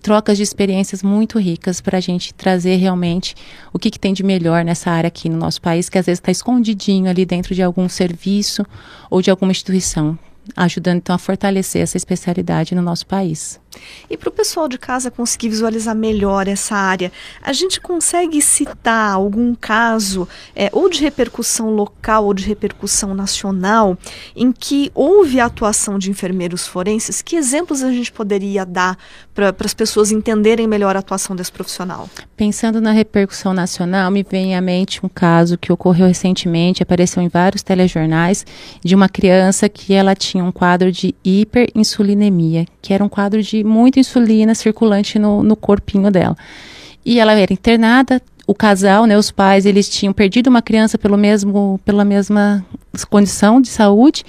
trocas 0.02 0.36
de 0.36 0.42
experiências 0.42 1.00
muito 1.00 1.38
ricas 1.38 1.80
para 1.80 1.98
a 1.98 2.00
gente 2.00 2.34
trazer 2.34 2.74
realmente 2.76 3.36
o 3.72 3.78
que, 3.78 3.88
que 3.88 4.00
tem 4.00 4.12
de 4.12 4.24
melhor 4.24 4.64
nessa 4.64 4.90
área 4.90 5.08
aqui 5.08 5.28
no 5.28 5.36
nosso 5.36 5.60
país, 5.60 5.88
que 5.88 5.98
às 5.98 6.06
vezes 6.06 6.18
está 6.18 6.32
escondidinho 6.32 7.08
ali 7.08 7.24
dentro 7.24 7.54
de 7.54 7.62
algum 7.62 7.88
serviço 7.88 8.64
ou 9.08 9.22
de 9.22 9.30
alguma 9.30 9.52
instituição, 9.52 10.18
ajudando 10.56 10.98
então 10.98 11.14
a 11.14 11.18
fortalecer 11.18 11.82
essa 11.82 11.96
especialidade 11.96 12.74
no 12.74 12.82
nosso 12.82 13.06
país. 13.06 13.60
E 14.08 14.16
para 14.16 14.28
o 14.28 14.32
pessoal 14.32 14.68
de 14.68 14.78
casa 14.78 15.10
conseguir 15.10 15.48
visualizar 15.48 15.94
melhor 15.94 16.48
essa 16.48 16.74
área, 16.74 17.12
a 17.42 17.52
gente 17.52 17.80
consegue 17.80 18.42
citar 18.42 19.12
algum 19.12 19.54
caso, 19.54 20.28
é, 20.54 20.68
ou 20.72 20.88
de 20.88 21.00
repercussão 21.00 21.70
local 21.70 22.24
ou 22.24 22.34
de 22.34 22.44
repercussão 22.44 23.14
nacional, 23.14 23.96
em 24.34 24.50
que 24.50 24.90
houve 24.94 25.38
a 25.38 25.46
atuação 25.46 25.98
de 25.98 26.10
enfermeiros 26.10 26.66
forenses? 26.66 27.22
Que 27.22 27.36
exemplos 27.36 27.82
a 27.82 27.92
gente 27.92 28.10
poderia 28.10 28.64
dar 28.66 28.98
para 29.34 29.54
as 29.64 29.74
pessoas 29.74 30.10
entenderem 30.10 30.66
melhor 30.66 30.96
a 30.96 30.98
atuação 30.98 31.36
desse 31.36 31.52
profissional? 31.52 32.08
Pensando 32.36 32.80
na 32.80 32.90
repercussão 32.90 33.54
nacional, 33.54 34.10
me 34.10 34.22
vem 34.22 34.56
à 34.56 34.60
mente 34.60 35.04
um 35.04 35.08
caso 35.08 35.56
que 35.56 35.72
ocorreu 35.72 36.06
recentemente, 36.06 36.82
apareceu 36.82 37.22
em 37.22 37.28
vários 37.28 37.62
telejornais, 37.62 38.44
de 38.84 38.94
uma 38.94 39.08
criança 39.08 39.68
que 39.68 39.94
ela 39.94 40.14
tinha 40.14 40.44
um 40.44 40.52
quadro 40.52 40.90
de 40.90 41.14
hiperinsulinemia, 41.24 42.66
que 42.82 42.92
era 42.92 43.04
um 43.04 43.08
quadro 43.08 43.42
de 43.42 43.59
muita 43.64 44.00
insulina 44.00 44.54
circulante 44.54 45.18
no, 45.18 45.42
no 45.42 45.56
corpinho 45.56 46.10
dela. 46.10 46.36
E 47.04 47.18
ela 47.18 47.32
era 47.32 47.52
internada, 47.52 48.20
o 48.46 48.54
casal, 48.54 49.06
né, 49.06 49.16
os 49.16 49.30
pais, 49.30 49.64
eles 49.64 49.88
tinham 49.88 50.12
perdido 50.12 50.48
uma 50.48 50.60
criança 50.60 50.98
pelo 50.98 51.16
mesmo, 51.16 51.80
pela 51.84 52.04
mesma 52.04 52.64
condição 53.08 53.60
de 53.60 53.68
saúde. 53.68 54.24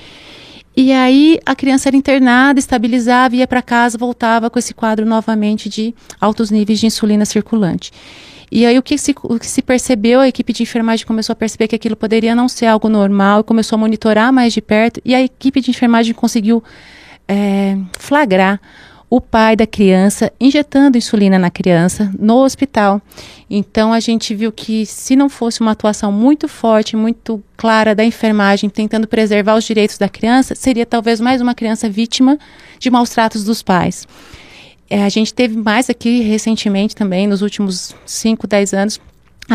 E 0.78 0.92
aí 0.94 1.40
a 1.46 1.56
criança 1.56 1.90
era 1.90 1.98
internada, 1.98 2.60
estabilizava, 2.60 3.36
ia 3.36 3.48
para 3.48 3.62
casa, 3.62 3.98
voltava 3.98 4.50
com 4.50 4.60
esse 4.60 4.74
quadro 4.74 5.06
novamente 5.06 5.68
de 5.68 5.94
altos 6.20 6.50
níveis 6.50 6.80
de 6.80 6.86
insulina 6.86 7.26
circulante. 7.26 7.92
E 8.52 8.66
aí 8.66 8.78
o 8.78 8.84
que, 8.84 8.98
se, 8.98 9.16
o 9.24 9.40
que 9.40 9.48
se 9.48 9.62
percebeu, 9.62 10.20
a 10.20 10.28
equipe 10.28 10.54
de 10.54 10.64
enfermagem 10.64 11.06
começou 11.06 11.34
a 11.34 11.36
perceber 11.36 11.68
que 11.68 11.76
aquilo 11.76 11.96
poderia 11.96 12.36
não 12.36 12.48
ser 12.48 12.66
algo 12.66 12.90
normal, 12.90 13.44
começou 13.44 13.78
a 13.78 13.80
monitorar 13.80 14.32
mais 14.32 14.54
de 14.54 14.62
perto, 14.62 15.02
e 15.04 15.16
a 15.16 15.22
equipe 15.22 15.62
de 15.62 15.72
enfermagem 15.72 16.14
conseguiu 16.14 16.62
é, 17.28 17.78
flagrar 17.98 18.60
o 19.12 19.20
pai 19.20 19.58
da 19.58 19.68
criança 19.68 20.32
injetando 20.40 20.98
insulina 20.98 21.38
na 21.38 21.52
criança 21.52 22.10
no 22.18 22.38
hospital. 22.38 23.02
Então 23.50 23.92
a 23.92 24.00
gente 24.00 24.34
viu 24.34 24.54
que 24.54 24.86
se 24.86 25.18
não 25.18 25.28
fosse 25.28 25.60
uma 25.60 25.72
atuação 25.72 26.14
muito 26.14 26.48
forte, 26.48 26.96
muito 26.96 27.44
clara 27.58 27.94
da 27.94 28.06
enfermagem 28.06 28.70
tentando 28.70 29.10
preservar 29.10 29.56
os 29.56 29.66
direitos 29.66 29.98
da 29.98 30.08
criança, 30.08 30.56
seria 30.56 30.86
talvez 30.86 31.20
mais 31.20 31.42
uma 31.42 31.54
criança 31.54 31.90
vítima 31.90 32.40
de 32.80 32.90
maus 32.90 33.10
tratos 33.10 33.44
dos 33.44 33.62
pais. 33.62 34.08
É, 34.90 35.04
a 35.04 35.10
gente 35.10 35.34
teve 35.34 35.58
mais 35.58 35.90
aqui 35.90 36.22
recentemente 36.22 36.96
também, 36.96 37.28
nos 37.28 37.42
últimos 37.42 37.94
5, 38.06 38.48
10 38.48 38.74
anos, 38.74 39.02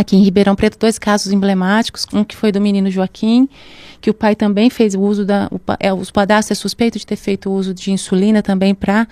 aqui 0.01 0.17
em 0.17 0.23
Ribeirão 0.23 0.55
Preto, 0.55 0.79
dois 0.79 0.99
casos 0.99 1.33
emblemáticos. 1.33 2.07
Um 2.13 2.25
que 2.25 2.37
foi 2.37 2.53
do 2.53 2.61
menino 2.61 2.91
Joaquim, 2.91 3.49
que 4.01 4.11
o 4.11 4.15
pai 4.15 4.35
também 4.35 4.71
fez 4.71 4.95
o 4.95 5.01
uso 5.01 5.25
da. 5.25 5.49
O, 5.51 5.61
é, 5.79 5.93
o 5.93 6.13
padastro 6.13 6.53
é 6.53 6.57
suspeito 6.57 6.99
de 6.99 7.07
ter 7.07 7.17
feito 7.17 7.51
o 7.51 7.53
uso 7.53 7.75
de 7.75 7.91
insulina 7.91 8.43
também 8.43 8.75
para 8.75 9.07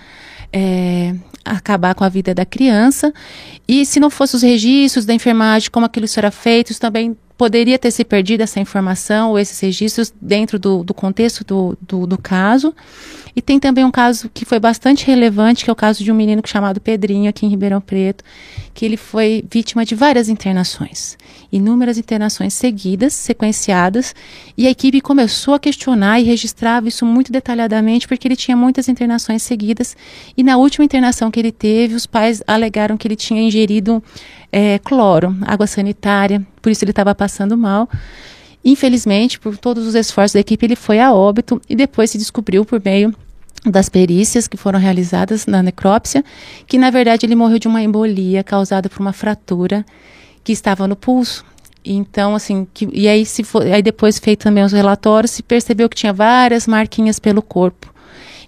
é, 0.51 1.15
acabar 1.43 1.93
com 1.95 2.03
a 2.03 2.09
vida 2.09 2.33
da 2.33 2.45
criança. 2.45 3.13
E 3.67 3.85
se 3.85 3.99
não 3.99 4.09
fossem 4.09 4.37
os 4.37 4.43
registros 4.43 5.05
da 5.05 5.13
enfermagem, 5.13 5.69
como 5.69 5.85
aquilo 5.85 6.07
será 6.07 6.31
feito, 6.31 6.71
isso 6.71 6.81
também 6.81 7.15
poderia 7.37 7.77
ter 7.77 7.91
se 7.91 8.03
perdido 8.05 8.41
essa 8.41 8.59
informação 8.59 9.31
ou 9.31 9.39
esses 9.39 9.59
registros 9.59 10.13
dentro 10.21 10.57
do, 10.57 10.83
do 10.83 10.93
contexto 10.93 11.43
do, 11.43 11.77
do, 11.81 12.07
do, 12.07 12.17
caso. 12.17 12.73
E 13.35 13.41
tem 13.41 13.59
também 13.59 13.83
um 13.83 13.91
caso 13.91 14.29
que 14.33 14.45
foi 14.45 14.59
bastante 14.59 15.05
relevante, 15.05 15.65
que 15.65 15.69
é 15.69 15.73
o 15.73 15.75
caso 15.75 16.01
de 16.03 16.11
um 16.11 16.15
menino 16.15 16.41
chamado 16.45 16.79
Pedrinho, 16.79 17.29
aqui 17.29 17.45
em 17.45 17.49
Ribeirão 17.49 17.81
Preto, 17.81 18.23
que 18.73 18.85
ele 18.85 18.95
foi 18.95 19.43
vítima 19.51 19.83
de 19.83 19.93
várias 19.93 20.29
internações, 20.29 21.17
inúmeras 21.51 21.97
internações 21.97 22.53
seguidas, 22.53 23.13
sequenciadas, 23.13 24.15
e 24.57 24.65
a 24.65 24.69
equipe 24.69 25.01
começou 25.01 25.53
a 25.53 25.59
questionar 25.59 26.21
e 26.21 26.23
registrava 26.23 26.87
isso 26.87 27.05
muito 27.05 27.29
detalhadamente, 27.29 28.07
porque 28.07 28.25
ele 28.25 28.37
tinha 28.37 28.55
muitas 28.55 28.87
internações 28.87 29.43
seguidas, 29.43 29.97
e 30.37 30.41
na 30.41 30.55
última 30.55 30.85
internação 30.85 31.29
que 31.29 31.39
ele 31.39 31.51
teve, 31.51 31.93
os 31.93 32.05
pais 32.05 32.41
alegaram 32.47 32.95
que 32.95 33.05
ele 33.05 33.17
tinha 33.17 33.41
ingerido 33.41 34.01
é, 34.57 34.79
cloro, 34.79 35.35
água 35.41 35.67
sanitária, 35.67 36.41
por 36.61 36.71
isso 36.71 36.85
ele 36.85 36.93
estava 36.93 37.13
passando 37.13 37.57
mal. 37.57 37.89
Infelizmente, 38.63 39.37
por 39.37 39.57
todos 39.57 39.85
os 39.85 39.95
esforços 39.95 40.31
da 40.31 40.39
equipe, 40.39 40.65
ele 40.65 40.77
foi 40.77 40.97
a 40.97 41.13
óbito 41.13 41.61
e 41.69 41.75
depois 41.75 42.09
se 42.09 42.17
descobriu 42.17 42.63
por 42.63 42.81
meio 42.83 43.13
das 43.65 43.89
perícias 43.89 44.47
que 44.47 44.55
foram 44.55 44.79
realizadas 44.79 45.45
na 45.45 45.61
necrópsia, 45.61 46.23
que 46.65 46.77
na 46.77 46.89
verdade 46.89 47.25
ele 47.25 47.35
morreu 47.35 47.59
de 47.59 47.67
uma 47.67 47.81
embolia 47.81 48.45
causada 48.45 48.87
por 48.87 49.01
uma 49.01 49.11
fratura 49.11 49.85
que 50.41 50.53
estava 50.53 50.87
no 50.87 50.95
pulso. 50.95 51.43
Então, 51.83 52.33
assim, 52.33 52.65
que, 52.73 52.87
e 52.93 53.09
aí, 53.09 53.25
se 53.25 53.43
for, 53.43 53.61
aí 53.61 53.81
depois 53.81 54.17
feito 54.19 54.43
também 54.43 54.63
os 54.63 54.71
relatórios, 54.71 55.31
se 55.31 55.43
percebeu 55.43 55.89
que 55.89 55.97
tinha 55.97 56.13
várias 56.13 56.65
marquinhas 56.65 57.19
pelo 57.19 57.41
corpo. 57.41 57.93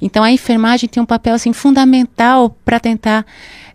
Então, 0.01 0.23
a 0.23 0.31
enfermagem 0.31 0.87
tem 0.87 1.03
um 1.03 1.05
papel 1.05 1.35
assim 1.35 1.51
fundamental 1.51 2.55
para 2.63 2.79
tentar 2.79 3.25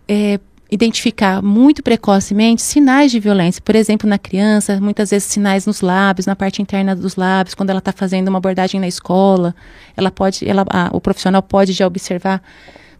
é, 0.07 0.39
identificar 0.71 1.41
muito 1.41 1.83
precocemente 1.83 2.61
sinais 2.61 3.11
de 3.11 3.19
violência. 3.19 3.61
Por 3.63 3.75
exemplo, 3.75 4.09
na 4.09 4.17
criança, 4.17 4.79
muitas 4.81 5.11
vezes 5.11 5.27
sinais 5.27 5.65
nos 5.65 5.81
lábios, 5.81 6.25
na 6.25 6.35
parte 6.35 6.61
interna 6.61 6.95
dos 6.95 7.15
lábios, 7.15 7.53
quando 7.53 7.69
ela 7.69 7.79
está 7.79 7.91
fazendo 7.91 8.27
uma 8.27 8.39
abordagem 8.39 8.79
na 8.79 8.87
escola, 8.87 9.55
ela 9.95 10.09
pode, 10.09 10.47
ela, 10.47 10.65
a, 10.69 10.89
o 10.91 10.99
profissional 10.99 11.43
pode 11.43 11.73
já 11.73 11.85
observar 11.85 12.41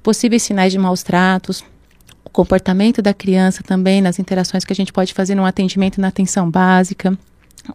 possíveis 0.03 0.43
sinais 0.43 0.71
de 0.71 0.77
maus 0.77 1.01
tratos. 1.01 1.63
O 2.23 2.29
comportamento 2.29 3.01
da 3.01 3.13
criança 3.13 3.63
também, 3.63 4.01
nas 4.01 4.19
interações 4.19 4.63
que 4.63 4.73
a 4.73 4.75
gente 4.75 4.93
pode 4.93 5.13
fazer 5.13 5.35
no 5.35 5.45
atendimento 5.45 5.99
na 5.99 6.09
atenção 6.09 6.49
básica 6.49 7.17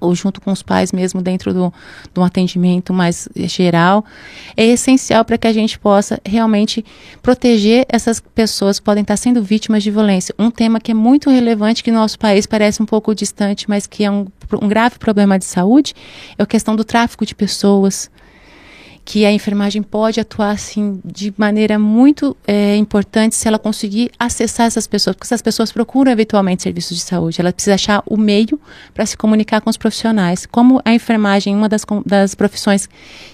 ou 0.00 0.14
junto 0.14 0.40
com 0.40 0.52
os 0.52 0.62
pais 0.62 0.92
mesmo 0.92 1.22
dentro 1.22 1.54
do, 1.54 1.72
do 2.12 2.22
atendimento 2.22 2.92
mais 2.92 3.28
geral, 3.34 4.04
é 4.56 4.64
essencial 4.66 5.24
para 5.24 5.38
que 5.38 5.46
a 5.46 5.52
gente 5.52 5.78
possa 5.78 6.20
realmente 6.24 6.84
proteger 7.22 7.86
essas 7.88 8.20
pessoas 8.20 8.78
que 8.78 8.84
podem 8.84 9.02
estar 9.02 9.16
sendo 9.16 9.42
vítimas 9.42 9.82
de 9.82 9.90
violência. 9.90 10.34
Um 10.38 10.50
tema 10.50 10.78
que 10.78 10.90
é 10.90 10.94
muito 10.94 11.30
relevante, 11.30 11.82
que 11.82 11.90
no 11.90 11.98
nosso 11.98 12.18
país 12.18 12.46
parece 12.46 12.82
um 12.82 12.86
pouco 12.86 13.14
distante, 13.14 13.68
mas 13.68 13.86
que 13.86 14.04
é 14.04 14.10
um, 14.10 14.26
um 14.60 14.68
grave 14.68 14.98
problema 14.98 15.38
de 15.38 15.44
saúde, 15.44 15.94
é 16.36 16.42
a 16.42 16.46
questão 16.46 16.76
do 16.76 16.84
tráfico 16.84 17.24
de 17.24 17.34
pessoas, 17.34 18.10
que 19.08 19.24
a 19.24 19.32
enfermagem 19.32 19.82
pode 19.82 20.20
atuar 20.20 20.50
assim 20.50 21.00
de 21.02 21.32
maneira 21.34 21.78
muito 21.78 22.36
é, 22.46 22.76
importante 22.76 23.34
se 23.34 23.48
ela 23.48 23.58
conseguir 23.58 24.10
acessar 24.18 24.66
essas 24.66 24.86
pessoas, 24.86 25.16
porque 25.16 25.26
essas 25.26 25.40
pessoas 25.40 25.72
procuram 25.72 26.12
eventualmente 26.12 26.62
serviços 26.62 26.94
de 26.94 27.02
saúde. 27.02 27.40
Ela 27.40 27.50
precisa 27.50 27.74
achar 27.74 28.02
o 28.04 28.18
meio 28.18 28.60
para 28.92 29.06
se 29.06 29.16
comunicar 29.16 29.62
com 29.62 29.70
os 29.70 29.78
profissionais. 29.78 30.44
Como 30.44 30.82
a 30.84 30.92
enfermagem 30.92 31.54
é 31.54 31.56
uma 31.56 31.70
das, 31.70 31.86
das 32.04 32.34
profissões 32.34 32.86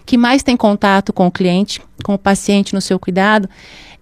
que 0.07 0.17
mais 0.17 0.45
tem 0.45 0.57
contato 0.57 1.13
com 1.13 1.27
o 1.27 1.31
cliente, 1.33 1.83
com 2.05 2.15
o 2.15 2.19
paciente 2.19 2.73
no 2.73 2.81
seu 2.81 2.97
cuidado, 2.97 3.51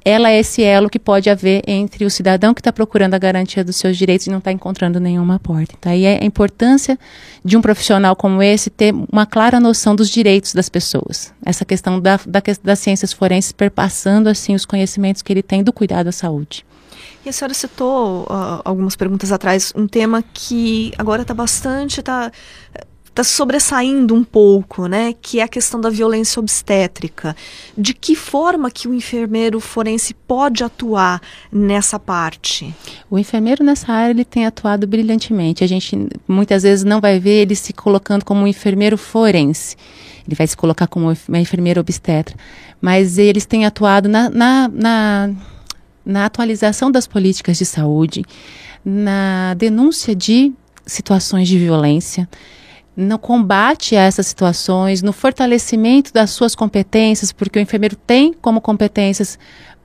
ela 0.05 0.31
é 0.31 0.39
esse 0.39 0.63
elo 0.63 0.91
que 0.91 0.99
pode 0.99 1.31
haver 1.31 1.63
entre 1.67 2.05
o 2.05 2.11
cidadão 2.11 2.53
que 2.55 2.61
está 2.61 2.73
procurando 2.73 3.15
a 3.15 3.19
garantia 3.19 3.65
dos 3.65 3.77
seus 3.77 3.97
direitos 3.97 4.27
e 4.27 4.31
não 4.31 4.39
está 4.39 4.53
encontrando 4.53 4.99
nenhuma 4.99 5.39
porta. 5.39 5.75
Então, 5.79 5.93
aí 5.93 6.05
é 6.05 6.19
a 6.23 6.25
importância 6.25 6.99
de 7.45 7.57
um 7.57 7.63
profissional 7.63 8.17
como 8.17 8.43
esse 8.43 8.71
ter 8.71 8.95
uma 9.13 9.27
clara 9.27 9.61
noção 9.61 9.95
dos 9.95 10.09
direitos 10.09 10.55
das 10.55 10.69
pessoas. 10.69 11.33
Essa 11.45 11.65
questão 11.65 12.01
da, 12.01 12.19
da, 12.27 12.43
das 12.63 12.79
ciências 12.79 13.13
forenses 13.13 13.53
perpassando, 13.53 14.29
assim, 14.29 14.55
os 14.55 14.65
conhecimentos 14.65 15.23
que 15.23 15.33
ele 15.33 15.43
tem 15.43 15.63
do 15.63 15.73
cuidado 15.73 16.09
à 16.09 16.13
saúde. 16.13 16.65
E 17.25 17.29
a 17.29 17.33
senhora 17.33 17.55
citou 17.55 18.23
uh, 18.25 18.61
algumas 18.65 18.97
perguntas 18.97 19.31
atrás 19.31 19.73
um 19.77 19.87
tema 19.87 20.25
que 20.35 20.93
agora 20.99 21.23
está 21.23 21.33
bastante, 21.33 22.01
está 22.01 22.33
está 23.13 23.23
sobressaindo 23.23 24.15
um 24.15 24.25
pouco, 24.25 24.87
né, 24.87 25.15
que 25.21 25.39
é 25.39 25.43
a 25.43 25.49
questão 25.49 25.79
da 25.79 25.91
violência 25.91 26.41
obstétrica. 26.41 27.37
De 27.77 27.93
que 27.93 28.17
forma 28.17 28.71
que 28.71 28.89
o 28.89 28.95
enfermeiro 28.95 29.61
forense 29.61 30.15
pode 30.15 30.65
atuar 30.65 31.21
nessa 31.53 31.99
parte? 31.99 32.75
O 33.11 33.19
enfermeiro 33.19 33.63
nessa 33.63 33.93
área 33.93 34.13
ele 34.13 34.25
tem 34.25 34.47
atuado 34.47 34.87
brilhantemente. 34.87 35.63
A 35.63 35.67
gente 35.67 36.09
muitas 36.27 36.63
vezes 36.63 36.85
não 36.85 37.03
vai 37.03 37.21
ver 37.21 37.43
ele 37.43 37.55
se 37.55 37.75
colocando 37.75 38.25
como 38.25 38.41
um 38.43 38.47
enfermeiro 38.47 38.97
forense. 38.97 39.77
Ele 40.27 40.35
vai 40.35 40.47
se 40.47 40.57
colocar 40.57 40.87
como 40.87 41.15
uma 41.29 41.39
enfermeira 41.39 41.81
obstetra. 41.81 42.35
Mas 42.81 43.19
eles 43.19 43.45
têm 43.45 43.67
atuado 43.67 44.09
na, 44.09 44.31
na, 44.31 44.69
na, 44.69 45.31
na 46.05 46.25
atualização 46.25 46.91
das 46.91 47.07
políticas 47.07 47.59
de 47.59 47.67
saúde, 47.67 48.25
na 48.83 49.53
denúncia 49.55 50.17
de 50.17 50.51
situações 50.87 51.47
de 51.47 51.59
violência 51.59 52.27
no 52.97 53.19
combate 53.19 53.97
a 53.97 54.03
essas 54.03 54.27
situações, 54.27 55.03
no 55.03 55.13
fortalecimento 55.13 56.13
das 56.13 56.31
suas 56.31 56.55
competências, 56.55 57.33
porque 57.33 57.59
o 57.59 57.63
enfermeiro 57.63 57.97
tem 57.97 58.33
como 58.33 58.61
competências 58.61 59.39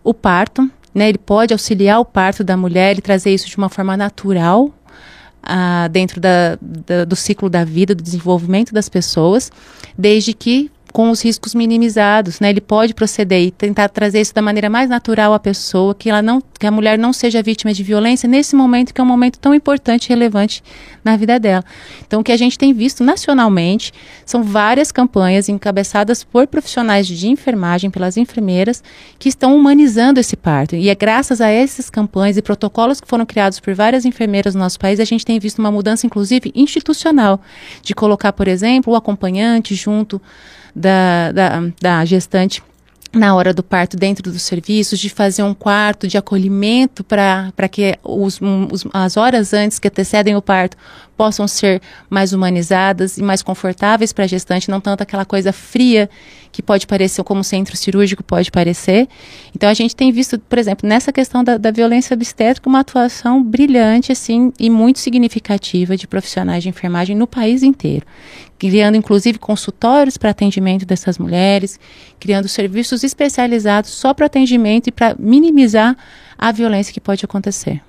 o 0.03 0.13
parto, 0.13 0.69
né? 0.93 1.09
Ele 1.09 1.17
pode 1.17 1.53
auxiliar 1.53 1.99
o 1.99 2.05
parto 2.05 2.43
da 2.43 2.57
mulher 2.57 2.97
e 2.97 3.01
trazer 3.01 3.33
isso 3.33 3.47
de 3.47 3.57
uma 3.57 3.69
forma 3.69 3.95
natural 3.95 4.73
ah, 5.41 5.87
dentro 5.89 6.19
da, 6.19 6.57
da, 6.61 7.05
do 7.05 7.15
ciclo 7.15 7.49
da 7.49 7.63
vida, 7.63 7.95
do 7.95 8.03
desenvolvimento 8.03 8.73
das 8.73 8.89
pessoas, 8.89 9.51
desde 9.97 10.33
que 10.33 10.69
com 10.97 11.11
os 11.11 11.23
riscos 11.23 11.53
minimizados, 11.53 12.39
né? 12.39 12.49
Ele 12.49 12.59
pode 12.59 12.95
proceder 12.95 13.39
e 13.39 13.51
tentar 13.51 13.87
trazer 13.87 14.19
isso 14.19 14.33
da 14.33 14.41
maneira 14.41 14.67
mais 14.67 14.89
natural 14.89 15.31
à 15.31 15.37
pessoa, 15.37 15.93
que 15.93 16.09
ela 16.09 16.23
não, 16.23 16.41
que 16.59 16.65
a 16.65 16.71
mulher 16.71 16.97
não 16.97 17.13
seja 17.13 17.43
vítima 17.43 17.71
de 17.71 17.83
violência 17.83 18.27
nesse 18.27 18.55
momento 18.55 18.91
que 18.91 18.99
é 18.99 19.03
um 19.03 19.07
momento 19.07 19.37
tão 19.37 19.53
importante 19.53 20.07
e 20.07 20.09
relevante 20.09 20.63
na 21.05 21.15
vida 21.15 21.39
dela. 21.39 21.63
Então, 22.07 22.21
o 22.21 22.23
que 22.23 22.31
a 22.31 22.35
gente 22.35 22.57
tem 22.57 22.73
visto 22.73 23.03
nacionalmente 23.03 23.93
são 24.25 24.41
várias 24.41 24.91
campanhas 24.91 25.47
encabeçadas 25.47 26.23
por 26.23 26.47
profissionais 26.47 27.05
de 27.05 27.27
enfermagem, 27.27 27.91
pelas 27.91 28.17
enfermeiras, 28.17 28.83
que 29.19 29.29
estão 29.29 29.55
humanizando 29.55 30.19
esse 30.19 30.35
parto. 30.35 30.75
E 30.75 30.89
é 30.89 30.95
graças 30.95 31.41
a 31.41 31.47
essas 31.47 31.91
campanhas 31.91 32.37
e 32.37 32.41
protocolos 32.41 32.99
que 32.99 33.07
foram 33.07 33.23
criados 33.23 33.59
por 33.59 33.75
várias 33.75 34.03
enfermeiras 34.03 34.55
no 34.55 34.61
nosso 34.61 34.79
país, 34.79 34.99
a 34.99 35.05
gente 35.05 35.23
tem 35.23 35.37
visto 35.37 35.59
uma 35.59 35.71
mudança, 35.71 36.07
inclusive, 36.07 36.51
institucional, 36.55 37.39
de 37.83 37.93
colocar, 37.93 38.33
por 38.33 38.47
exemplo, 38.47 38.93
o 38.93 38.95
acompanhante 38.95 39.75
junto 39.75 40.19
da, 40.77 41.31
da, 41.31 41.63
da 41.81 42.05
gestante 42.05 42.61
na 43.13 43.35
hora 43.35 43.53
do 43.53 43.63
parto 43.63 43.97
dentro 43.97 44.31
dos 44.31 44.43
serviços, 44.43 44.99
de 44.99 45.09
fazer 45.09 45.41
um 45.41 45.53
quarto 45.53 46.07
de 46.07 46.17
acolhimento 46.17 47.03
para 47.03 47.67
que 47.69 47.97
os, 48.03 48.39
os, 48.71 48.85
as 48.93 49.17
horas 49.17 49.53
antes 49.53 49.79
que 49.79 49.87
antecedem 49.87 50.35
o 50.35 50.41
parto 50.41 50.77
possam 51.17 51.47
ser 51.47 51.81
mais 52.09 52.31
humanizadas 52.31 53.17
e 53.17 53.23
mais 53.23 53.41
confortáveis 53.41 54.13
para 54.13 54.25
a 54.25 54.27
gestante, 54.27 54.69
não 54.69 54.79
tanto 54.79 55.01
aquela 55.01 55.25
coisa 55.25 55.51
fria 55.51 56.07
que 56.51 56.61
pode 56.61 56.85
parecer, 56.87 57.23
como 57.23 57.43
centro 57.43 57.75
cirúrgico 57.75 58.23
pode 58.23 58.51
parecer. 58.51 59.07
Então 59.55 59.67
a 59.69 59.73
gente 59.73 59.95
tem 59.95 60.11
visto, 60.11 60.39
por 60.39 60.57
exemplo, 60.57 60.87
nessa 60.87 61.11
questão 61.11 61.43
da, 61.43 61.57
da 61.57 61.71
violência 61.71 62.13
obstétrica, 62.13 62.69
uma 62.69 62.79
atuação 62.79 63.43
brilhante, 63.43 64.11
assim, 64.11 64.53
e 64.59 64.69
muito 64.69 64.99
significativa 64.99 65.97
de 65.97 66.07
profissionais 66.07 66.63
de 66.63 66.69
enfermagem 66.69 67.15
no 67.15 67.27
país 67.27 67.63
inteiro. 67.63 68.05
Criando, 68.59 68.95
inclusive, 68.95 69.37
consultórios 69.37 70.17
para 70.17 70.29
atendimento 70.29 70.85
dessas 70.85 71.17
mulheres, 71.17 71.79
criando 72.19 72.47
serviços 72.47 73.03
especializados 73.03 73.91
só 73.91 74.13
para 74.13 74.27
atendimento 74.27 74.87
e 74.87 74.91
para 74.91 75.15
minimizar 75.19 75.95
a 76.37 76.51
violência 76.51 76.93
que 76.93 77.01
pode 77.01 77.25
acontecer. 77.25 77.81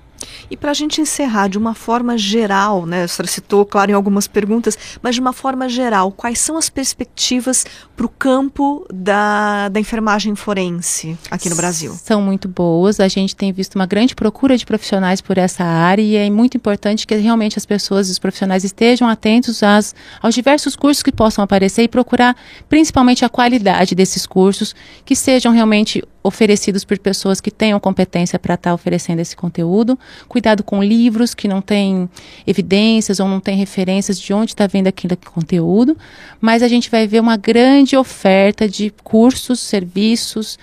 E 0.49 0.57
para 0.57 0.71
a 0.71 0.73
gente 0.73 1.01
encerrar 1.01 1.47
de 1.47 1.57
uma 1.57 1.73
forma 1.73 2.17
geral, 2.17 2.85
né, 2.85 3.03
a 3.03 3.07
senhora 3.07 3.31
citou, 3.31 3.65
claro, 3.65 3.91
em 3.91 3.93
algumas 3.93 4.27
perguntas, 4.27 4.77
mas 5.01 5.15
de 5.15 5.21
uma 5.21 5.33
forma 5.33 5.69
geral, 5.69 6.11
quais 6.11 6.39
são 6.39 6.57
as 6.57 6.69
perspectivas 6.69 7.65
para 7.95 8.05
o 8.05 8.09
campo 8.09 8.85
da, 8.93 9.69
da 9.69 9.79
enfermagem 9.79 10.35
forense 10.35 11.17
aqui 11.29 11.49
no 11.49 11.55
Brasil? 11.55 11.93
São 12.03 12.21
muito 12.21 12.47
boas. 12.47 12.99
A 12.99 13.07
gente 13.07 13.35
tem 13.35 13.51
visto 13.51 13.75
uma 13.75 13.85
grande 13.85 14.15
procura 14.15 14.57
de 14.57 14.65
profissionais 14.65 15.21
por 15.21 15.37
essa 15.37 15.63
área 15.63 16.01
e 16.01 16.15
é 16.15 16.29
muito 16.29 16.57
importante 16.57 17.05
que 17.05 17.15
realmente 17.15 17.57
as 17.57 17.65
pessoas, 17.65 18.09
os 18.09 18.19
profissionais 18.19 18.63
estejam 18.63 19.07
atentos 19.07 19.61
às, 19.63 19.93
aos 20.21 20.33
diversos 20.33 20.75
cursos 20.75 21.03
que 21.03 21.11
possam 21.11 21.43
aparecer 21.43 21.83
e 21.83 21.87
procurar 21.87 22.35
principalmente 22.67 23.25
a 23.25 23.29
qualidade 23.29 23.95
desses 23.95 24.25
cursos, 24.25 24.75
que 25.05 25.15
sejam 25.15 25.51
realmente 25.51 26.03
oferecidos 26.23 26.83
por 26.83 26.97
pessoas 26.99 27.39
que 27.39 27.49
tenham 27.49 27.79
competência 27.79 28.37
para 28.37 28.55
estar 28.55 28.71
tá 28.71 28.73
oferecendo 28.73 29.19
esse 29.19 29.35
conteúdo. 29.35 29.97
Cuidado 30.27 30.63
com 30.63 30.83
livros 30.83 31.33
que 31.33 31.47
não 31.47 31.61
têm 31.61 32.09
evidências 32.45 33.19
ou 33.19 33.27
não 33.27 33.39
têm 33.39 33.57
referências 33.57 34.19
de 34.19 34.33
onde 34.33 34.51
está 34.51 34.67
vendo 34.67 34.87
aquele 34.87 35.15
conteúdo. 35.15 35.97
Mas 36.39 36.63
a 36.63 36.67
gente 36.67 36.89
vai 36.89 37.07
ver 37.07 37.19
uma 37.19 37.37
grande 37.37 37.95
oferta 37.95 38.67
de 38.67 38.93
cursos, 39.03 39.59
serviços 39.59 40.57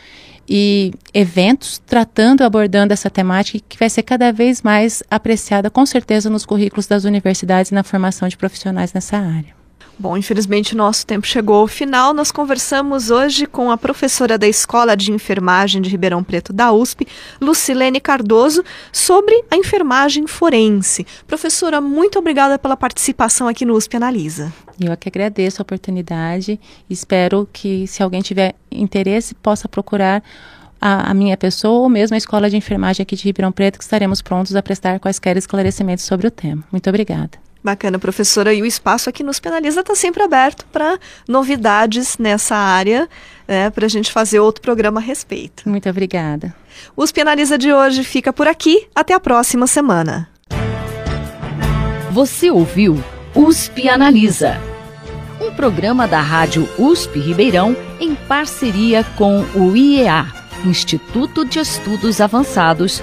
e 0.49 0.93
eventos 1.13 1.81
tratando, 1.85 2.43
abordando 2.43 2.93
essa 2.93 3.11
temática 3.11 3.65
que 3.69 3.79
vai 3.79 3.91
ser 3.91 4.03
cada 4.03 4.33
vez 4.33 4.63
mais 4.63 5.03
apreciada, 5.11 5.71
com 5.71 5.85
certeza, 5.85 6.31
nos 6.31 6.47
currículos 6.47 6.87
das 6.87 7.05
universidades 7.05 7.71
e 7.71 7.75
na 7.75 7.83
formação 7.83 8.29
de 8.29 8.37
profissionais 8.37 8.93
nessa 8.93 9.17
área. 9.17 9.66
Bom, 9.99 10.15
infelizmente 10.15 10.77
nosso 10.77 11.07
tempo 11.07 11.27
chegou 11.27 11.57
ao 11.57 11.67
final. 11.67 12.13
Nós 12.13 12.31
conversamos 12.31 13.11
hoje 13.11 13.47
com 13.47 13.71
a 13.71 13.79
professora 13.79 14.37
da 14.37 14.47
Escola 14.47 14.95
de 14.95 15.11
Enfermagem 15.11 15.81
de 15.81 15.89
Ribeirão 15.89 16.23
Preto 16.23 16.53
da 16.53 16.71
USP, 16.71 17.07
Lucilene 17.41 17.99
Cardoso, 17.99 18.63
sobre 18.93 19.43
a 19.51 19.57
enfermagem 19.57 20.27
forense. 20.27 21.07
Professora, 21.27 21.81
muito 21.81 22.19
obrigada 22.19 22.59
pela 22.59 22.77
participação 22.77 23.49
aqui 23.49 23.65
no 23.65 23.75
USP 23.75 23.97
Analisa. 23.97 24.53
Eu 24.79 24.93
é 24.93 24.97
que 24.97 25.09
agradeço 25.09 25.63
a 25.63 25.65
oportunidade. 25.65 26.61
Espero 26.91 27.49
que, 27.51 27.87
se 27.87 28.03
alguém 28.03 28.21
tiver 28.21 28.55
interesse, 28.71 29.35
possa 29.35 29.67
procurar 29.67 30.23
a, 30.79 31.11
a, 31.11 31.15
minha 31.15 31.39
pessoa 31.39 31.81
ou 31.81 31.89
mesmo 31.89 32.15
a 32.15 32.19
Escola 32.19 32.51
de 32.51 32.57
Enfermagem 32.59 33.03
aqui 33.03 33.17
de 33.17 33.25
Ribeirão 33.25 33.51
Preto, 33.51 33.79
que 33.79 33.85
estaremos 33.85 34.21
prontos 34.21 34.55
a 34.55 34.63
prestar 34.63 35.01
quaisquer 35.01 35.39
esclarecimentos 35.39 36.05
sobre 36.05 36.27
o 36.27 36.31
tema. 36.31 36.63
Muito 36.71 36.87
obrigada. 36.91 37.47
Bacana, 37.67 37.99
professora. 37.99 38.55
E 38.55 38.63
o 38.63 38.65
espaço 38.65 39.11
aqui 39.11 39.25
nos 39.25 39.41
Penaliza 39.41 39.81
está 39.81 39.93
sempre 39.97 40.23
aberto 40.23 40.65
para 40.67 41.01
novidades 41.27 42.17
nessa 42.17 42.55
área, 42.55 43.09
né, 43.49 43.71
para 43.71 43.87
a 43.87 43.89
gente 43.89 44.13
fazer 44.13 44.39
outro 44.39 44.63
programa 44.63 45.01
a 45.01 45.03
respeito. 45.03 45.69
Muito 45.69 45.91
obrigada. 45.91 46.55
Os 46.97 47.11
Penaliza 47.11 47.59
de 47.59 47.73
hoje 47.73 48.05
fica 48.05 48.33
por 48.33 48.47
aqui. 48.47 48.87
Até 48.95 49.15
a 49.15 49.19
próxima 49.19 49.67
semana. 49.67 50.29
Você 52.13 52.53
ouviu 52.53 53.03
USP 53.35 53.89
Analisa, 53.89 54.61
um 55.41 55.53
programa 55.53 56.07
da 56.07 56.21
Rádio 56.21 56.69
USP 56.79 57.19
Ribeirão 57.19 57.77
em 57.99 58.15
parceria 58.15 59.03
com 59.19 59.41
o 59.57 59.77
IEA, 59.77 60.25
Instituto 60.65 61.45
de 61.45 61.59
Estudos 61.59 62.21
Avançados 62.21 63.03